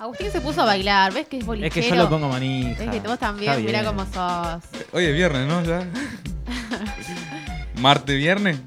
[0.00, 1.68] Agustín se puso a bailar, ¿ves que es bolichero?
[1.68, 2.82] Es que yo lo pongo manija.
[2.82, 3.62] ¿Ves que vos también?
[3.66, 4.64] Mirá cómo sos.
[4.92, 5.62] Hoy es viernes, ¿no?
[5.62, 5.86] Ya.
[7.78, 8.58] Marte, viernes.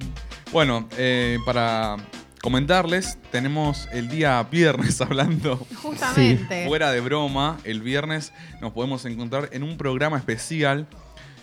[0.52, 1.98] Bueno, eh, para
[2.46, 5.58] comentarles, tenemos el día viernes hablando.
[5.82, 6.68] Justamente.
[6.68, 10.86] Fuera de broma, el viernes nos podemos encontrar en un programa especial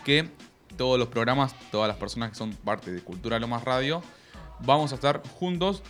[0.05, 0.29] que
[0.77, 4.01] todos los programas, todas las personas que son parte de Cultura Lomas Radio,
[4.61, 5.83] vamos a estar juntos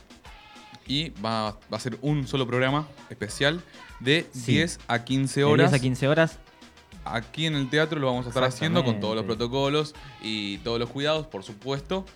[0.87, 3.63] y va, va a ser un solo programa especial
[4.01, 4.53] de Sí.
[4.53, 5.71] 10 a 15 De horas.
[5.73, 6.39] 10 a 15 horas.
[7.05, 10.79] Aquí en el teatro lo vamos a estar haciendo con todos los protocolos y todos
[10.81, 12.07] los cuidados, por supuesto.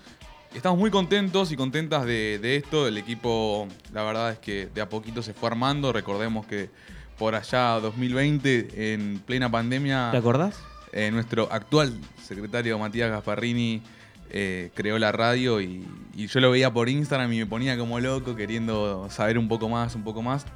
[0.56, 2.88] Estamos muy contentos y contentas de, de esto.
[2.88, 5.92] El equipo, la verdad es que de a poquito se fue armando.
[5.92, 6.70] Recordemos que
[7.18, 10.58] por allá 2020, en plena pandemia, ¿Te acordás?
[10.92, 13.82] eh, nuestro actual secretario Matías Gasparrini
[14.30, 18.00] eh, creó la radio y, y yo lo veía por Instagram y me ponía como
[18.00, 20.46] loco queriendo saber un poco más, un poco más.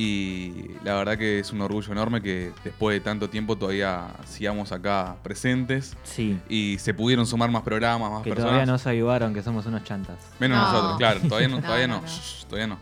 [0.00, 4.70] Y la verdad que es un orgullo enorme que después de tanto tiempo todavía sigamos
[4.70, 5.96] acá presentes.
[6.04, 6.38] Sí.
[6.48, 8.52] Y se pudieron sumar más programas, más Que personas.
[8.52, 10.16] todavía nos ayudaron, que somos unos chantas.
[10.38, 10.70] Menos No.
[10.72, 11.20] nosotros, claro.
[11.28, 11.96] Todavía no, No, todavía no.
[11.96, 12.06] no, no.
[12.06, 12.78] Shh, todavía no.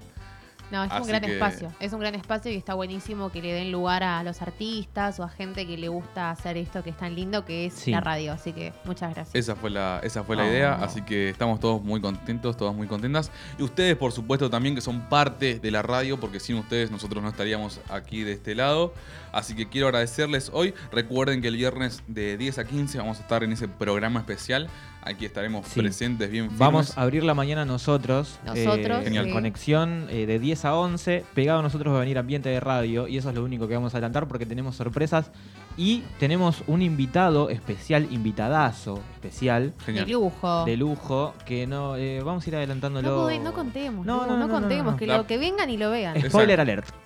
[0.70, 1.72] No, es un gran que- espacio.
[1.78, 5.24] Es un gran espacio y está buenísimo que le den lugar a los artistas o
[5.24, 7.90] a gente que le gusta hacer esto que es tan lindo que es Sí.
[7.92, 8.32] la radio.
[8.32, 9.34] Así que muchas gracias.
[9.34, 12.86] Esa fue la, esa fue la idea, así que estamos todos muy contentos, todas muy
[12.88, 13.30] contentas.
[13.58, 17.22] Y ustedes, por supuesto, también que son parte de la radio, porque sin ustedes nosotros
[17.22, 18.92] no estaríamos aquí de este lado.
[19.32, 20.74] Así que quiero agradecerles hoy.
[20.90, 24.68] Recuerden que el viernes de 10 a 15 vamos a estar en ese programa especial.
[25.08, 25.78] Aquí estaremos Sí.
[25.80, 26.58] presentes, bien firmes.
[26.58, 28.40] Vamos a abrir la mañana nosotros.
[28.44, 29.26] Nosotros, eh, Genial.
[29.28, 31.24] en Conexión eh, de 10 a 11.
[31.32, 33.06] Pegado a nosotros va a venir ambiente de radio.
[33.06, 35.30] Y eso es lo único que vamos a adelantar porque tenemos sorpresas.
[35.76, 39.74] Y tenemos un invitado especial, invitadazo especial.
[39.86, 40.64] De lujo.
[40.64, 41.34] De lujo.
[41.44, 41.94] Que no.
[41.96, 43.30] eh, vamos a ir adelantándolo.
[43.30, 44.98] No, no contemos, No, no, no, no, no, contemos, no.
[44.98, 46.16] que, La- lo, que vengan y lo vean.
[46.20, 46.62] Spoiler Exacto.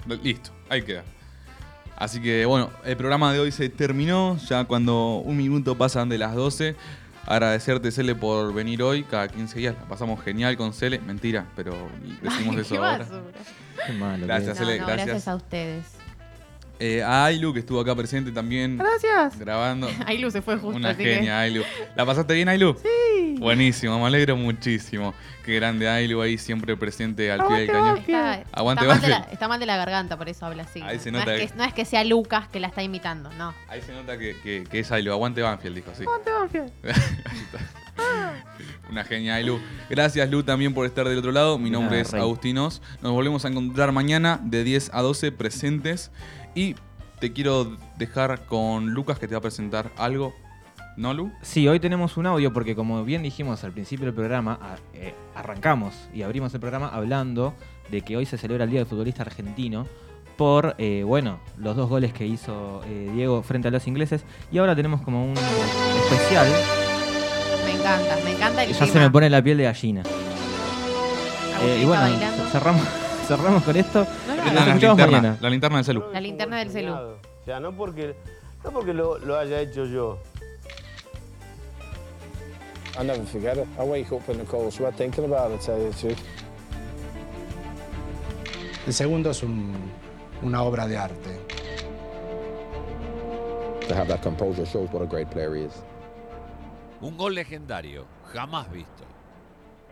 [0.06, 0.24] alert.
[0.24, 1.05] Listo, ahí queda.
[1.97, 6.16] Así que bueno, el programa de hoy se terminó, ya cuando un minuto pasan de
[6.16, 6.74] las 12.
[7.31, 9.05] Agradecerte, Cele, por venir hoy.
[9.05, 10.98] Cada 15 días la pasamos genial con Cele.
[10.98, 11.73] Mentira, pero
[12.23, 12.98] decimos Ay, eso qué ahora.
[12.98, 13.23] basura.
[13.86, 14.27] Qué malo.
[14.27, 15.07] Gracias, No, Cele, no, gracias.
[15.07, 15.85] gracias a ustedes.
[16.82, 18.78] Eh, a Ailu, que estuvo acá presente también.
[18.78, 19.39] Gracias.
[19.39, 19.86] Grabando.
[20.07, 21.62] Ailu se fue justo, Una así que- genia, Ailu.
[21.94, 22.74] ¿La pasaste bien, Ailu?
[22.82, 23.35] Sí.
[23.39, 25.12] Buenísimo, me alegro muchísimo.
[25.44, 27.98] Qué grande Ailu ahí, siempre presente al pie del cañón.
[27.98, 29.32] Está, Aguante, está mal de la, Banfield.
[29.35, 30.81] está mal de la garganta, por eso habla así.
[30.82, 32.82] Ahí se no, nota es que- que, no es que sea Lucas que la está
[32.82, 33.55] imitando, no.
[33.69, 35.12] Ahí se nota que, que- que es Ailu.
[35.12, 36.05] Aguante Banfield, dijo así.
[38.90, 39.61] Una genia, Ailu.
[39.89, 41.59] Gracias, Lu, también por estar del otro lado.
[41.59, 42.15] Mi nombre nada, es.
[42.15, 42.82] Agustinos.
[43.02, 46.11] Nos volvemos a encontrar mañana de 10 a 12 presentes.
[46.55, 46.74] Y
[47.18, 50.35] te quiero dejar con Lucas que te va a presentar algo.
[50.97, 51.31] ¿No, Lu?
[51.43, 54.59] Sí, hoy tenemos un audio porque como bien dijimos al principio del programa,
[54.93, 57.55] eh, arrancamos y abrimos el programa hablando
[57.90, 59.86] de que hoy se celebra el Día del Futbolista Argentino
[60.40, 64.24] por, eh, bueno, los dos goles que hizo eh, Diego frente a los ingleses.
[64.51, 66.48] Y ahora tenemos como un especial.
[67.66, 70.02] Me encanta, me encanta el Ya se me pone la piel de gallina.
[71.62, 72.44] Eh, y bueno, bailando.
[72.47, 72.82] cerramos,
[73.28, 74.06] cerramos con esto.
[74.44, 75.38] Nos La, escuchamos linterna, mañana.
[75.40, 76.04] la linterna del celu.
[76.12, 76.92] La linterna del celu.
[76.94, 78.14] O sea, no porque,
[78.64, 80.18] no porque lo, lo haya hecho yo.
[82.98, 83.66] I'll never forget it.
[83.78, 86.18] I wake up in the cold sweat thinking about it, tell you the truth.
[88.86, 89.90] El segundo es un-
[90.42, 91.38] una obra de arte.
[93.88, 95.82] To have that composure shows what a great player he is.
[97.00, 99.04] Un gol legendario, jamás visto.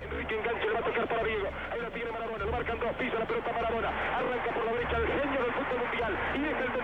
[0.00, 1.46] Enrique engancha, le va a tocar para Diego.
[1.72, 3.88] Ahí la tiene Maradona, lo marcan dos, pisa la pelota Maradona.
[4.16, 6.12] Arranca por la derecha el genio del fútbol mundial.
[6.34, 6.77] Y es el